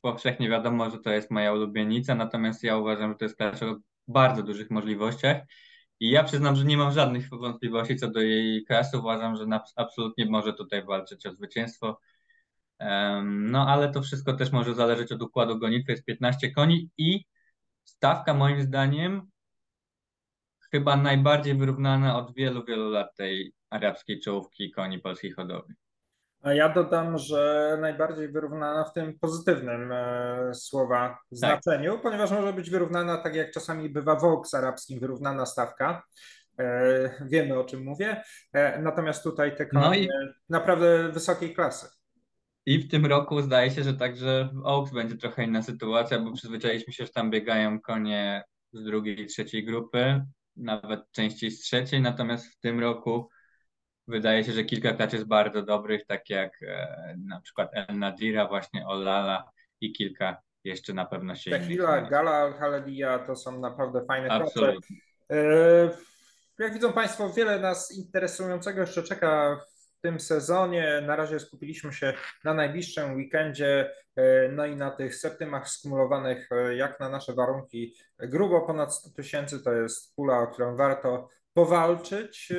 powszechnie 0.00 0.48
wiadomo, 0.48 0.90
że 0.90 0.98
to 0.98 1.10
jest 1.10 1.30
moja 1.30 1.52
ulubienica, 1.52 2.14
natomiast 2.14 2.62
ja 2.64 2.76
uważam, 2.76 3.12
że 3.12 3.18
to 3.18 3.24
jest 3.24 3.36
klacz 3.36 3.62
o 3.62 3.76
bardzo 4.08 4.42
dużych 4.42 4.70
możliwościach 4.70 5.42
i 6.00 6.10
ja 6.10 6.24
przyznam, 6.24 6.56
że 6.56 6.64
nie 6.64 6.76
mam 6.76 6.92
żadnych 6.92 7.28
wątpliwości 7.28 7.96
co 7.96 8.10
do 8.10 8.20
jej 8.20 8.64
klasy. 8.64 8.98
Uważam, 8.98 9.36
że 9.36 9.46
absolutnie 9.76 10.26
może 10.26 10.52
tutaj 10.52 10.84
walczyć 10.84 11.26
o 11.26 11.32
zwycięstwo. 11.32 12.00
No 13.24 13.68
ale 13.68 13.92
to 13.92 14.02
wszystko 14.02 14.32
też 14.32 14.52
może 14.52 14.74
zależeć 14.74 15.12
od 15.12 15.22
układu 15.22 15.58
gonitwy. 15.58 15.92
Jest 15.92 16.04
15 16.04 16.50
koni 16.50 16.90
i 16.98 17.24
stawka 17.84 18.34
moim 18.34 18.62
zdaniem 18.62 19.30
chyba 20.70 20.96
najbardziej 20.96 21.54
wyrównana 21.54 22.18
od 22.18 22.34
wielu, 22.34 22.64
wielu 22.64 22.90
lat 22.90 23.16
tej 23.16 23.52
arabskiej 23.70 24.20
czołówki 24.20 24.70
koni 24.70 24.98
polskiej 24.98 25.32
hodowli. 25.32 25.74
A 26.42 26.54
ja 26.54 26.68
dodam, 26.68 27.18
że 27.18 27.78
najbardziej 27.80 28.28
wyrównana 28.28 28.84
w 28.84 28.92
tym 28.92 29.18
pozytywnym 29.18 29.92
e, 29.92 30.54
słowa 30.54 31.08
tak. 31.08 31.18
znaczeniu, 31.30 31.92
tak. 31.92 32.02
ponieważ 32.02 32.30
może 32.30 32.52
być 32.52 32.70
wyrównana, 32.70 33.16
tak 33.16 33.34
jak 33.34 33.50
czasami 33.50 33.90
bywa 33.90 34.16
w 34.16 34.24
Oaks 34.24 34.54
arabskim, 34.54 35.00
wyrównana 35.00 35.46
stawka. 35.46 36.02
E, 36.58 37.10
wiemy 37.26 37.58
o 37.58 37.64
czym 37.64 37.84
mówię. 37.84 38.22
E, 38.52 38.82
natomiast 38.82 39.22
tutaj 39.22 39.56
te 39.56 39.66
konie 39.66 39.84
no 39.84 39.94
i... 39.94 40.08
naprawdę 40.48 41.08
wysokiej 41.12 41.54
klasy. 41.54 41.86
I 42.66 42.78
w 42.78 42.90
tym 42.90 43.06
roku 43.06 43.42
zdaje 43.42 43.70
się, 43.70 43.82
że 43.82 43.94
także 43.94 44.48
w 44.52 44.66
Oaks 44.66 44.92
będzie 44.92 45.16
trochę 45.16 45.44
inna 45.44 45.62
sytuacja, 45.62 46.18
bo 46.18 46.32
przyzwyczailiśmy 46.32 46.92
się, 46.92 47.06
że 47.06 47.12
tam 47.12 47.30
biegają 47.30 47.80
konie 47.80 48.44
z 48.72 48.84
drugiej 48.84 49.20
i 49.20 49.26
trzeciej 49.26 49.64
grupy, 49.64 50.24
nawet 50.56 51.00
częściej 51.12 51.50
z 51.50 51.60
trzeciej, 51.60 52.00
natomiast 52.00 52.46
w 52.46 52.60
tym 52.60 52.80
roku 52.80 53.28
wydaje 54.10 54.44
się, 54.44 54.52
że 54.52 54.64
kilka 54.64 54.92
klaczy 54.92 55.16
jest 55.16 55.28
bardzo 55.28 55.62
dobrych, 55.62 56.06
tak 56.06 56.30
jak 56.30 56.62
e, 56.62 57.16
na 57.28 57.40
przykład 57.40 57.70
El 57.72 57.98
Nadira, 57.98 58.48
właśnie 58.48 58.86
Olala 58.86 59.50
i 59.80 59.92
kilka 59.92 60.42
jeszcze 60.64 60.92
na 60.92 61.04
pewno 61.04 61.34
się 61.34 61.50
Tequila, 61.50 62.00
Gala, 62.00 62.52
Haledia 62.52 63.18
to 63.18 63.36
są 63.36 63.60
naprawdę 63.60 64.04
fajne 64.04 64.28
Absolutnie. 64.28 64.96
klacze. 65.28 66.10
Jak 66.58 66.74
widzą 66.74 66.92
Państwo, 66.92 67.30
wiele 67.30 67.58
nas 67.58 67.92
interesującego 67.92 68.80
jeszcze 68.80 69.02
czeka 69.02 69.60
w 69.66 70.00
tym 70.00 70.20
sezonie. 70.20 71.02
Na 71.06 71.16
razie 71.16 71.40
skupiliśmy 71.40 71.92
się 71.92 72.14
na 72.44 72.54
najbliższym 72.54 73.14
weekendzie, 73.14 73.90
e, 74.16 74.48
no 74.48 74.66
i 74.66 74.76
na 74.76 74.90
tych 74.90 75.14
septymach 75.14 75.68
skumulowanych, 75.68 76.52
e, 76.52 76.76
jak 76.76 77.00
na 77.00 77.08
nasze 77.08 77.32
warunki, 77.32 77.94
grubo 78.18 78.60
ponad 78.60 78.94
100 78.94 79.10
tysięcy. 79.10 79.64
To 79.64 79.72
jest 79.72 80.16
pula, 80.16 80.38
o 80.38 80.46
którą 80.46 80.76
warto 80.76 81.28
powalczyć. 81.54 82.52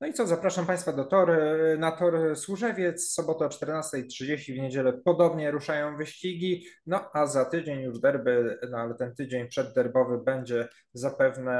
No 0.00 0.06
i 0.06 0.12
co, 0.12 0.26
zapraszam 0.26 0.66
Państwa 0.66 0.92
do 0.92 1.04
tor, 1.04 1.32
na 1.78 1.92
tor 1.92 2.36
Służewiec, 2.36 3.12
sobotę 3.12 3.44
o 3.44 3.48
14.30, 3.48 4.54
w 4.54 4.58
niedzielę 4.58 4.92
podobnie 4.92 5.50
ruszają 5.50 5.96
wyścigi, 5.96 6.66
no 6.86 7.10
a 7.12 7.26
za 7.26 7.44
tydzień 7.44 7.80
już 7.80 8.00
derby, 8.00 8.58
no 8.70 8.78
ale 8.78 8.94
ten 8.94 9.14
tydzień 9.14 9.48
przedderbowy 9.48 10.18
będzie 10.18 10.68
zapewne 10.92 11.52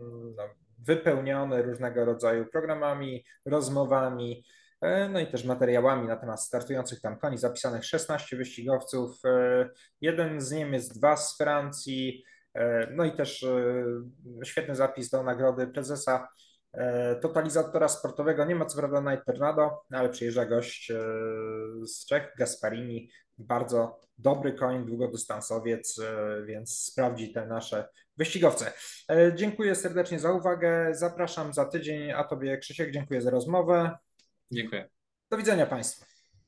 mm, 0.00 0.34
no, 0.36 0.42
wypełniony 0.78 1.62
różnego 1.62 2.04
rodzaju 2.04 2.46
programami, 2.46 3.24
rozmowami, 3.46 4.44
e, 4.80 5.08
no 5.08 5.20
i 5.20 5.26
też 5.26 5.44
materiałami 5.44 6.08
na 6.08 6.16
temat 6.16 6.42
startujących 6.42 7.00
tam 7.00 7.18
koni, 7.18 7.38
zapisanych. 7.38 7.84
16 7.84 8.36
wyścigowców, 8.36 9.24
e, 9.24 9.68
jeden 10.00 10.40
z 10.40 10.50
Niemiec, 10.50 10.88
dwa 10.88 11.16
z 11.16 11.36
Francji, 11.36 12.24
e, 12.54 12.88
no 12.90 13.04
i 13.04 13.12
też 13.12 13.46
świetny 14.44 14.74
zapis 14.74 15.10
do 15.10 15.22
nagrody 15.22 15.66
prezesa 15.66 16.28
totalizatora 17.20 17.88
sportowego 17.88 18.44
nie 18.44 18.54
ma 18.54 18.64
co 18.64 18.78
prawda 18.78 19.00
Night 19.00 19.26
Tornado, 19.26 19.82
ale 19.90 20.08
przyjeżdża 20.08 20.46
gość 20.46 20.90
e, 20.90 20.96
z 21.86 22.06
Czech, 22.06 22.34
Gasparini, 22.38 23.10
bardzo 23.38 24.00
dobry 24.18 24.52
koń, 24.52 24.86
długodystansowiec, 24.86 25.98
e, 25.98 26.42
więc 26.46 26.78
sprawdzi 26.78 27.32
te 27.32 27.46
nasze 27.46 27.88
wyścigowce. 28.16 28.72
Dziękuję 29.34 29.74
serdecznie 29.74 30.18
za 30.18 30.32
uwagę, 30.32 30.94
zapraszam 30.94 31.52
za 31.52 31.64
tydzień, 31.64 32.10
a 32.10 32.24
Tobie 32.24 32.58
Krzysiek, 32.58 32.90
dziękuję 32.90 33.22
za 33.22 33.30
rozmowę. 33.30 33.98
Dziękuję. 34.50 34.88
Do 35.30 35.36
widzenia 35.36 35.66
Państwu. 35.66 36.11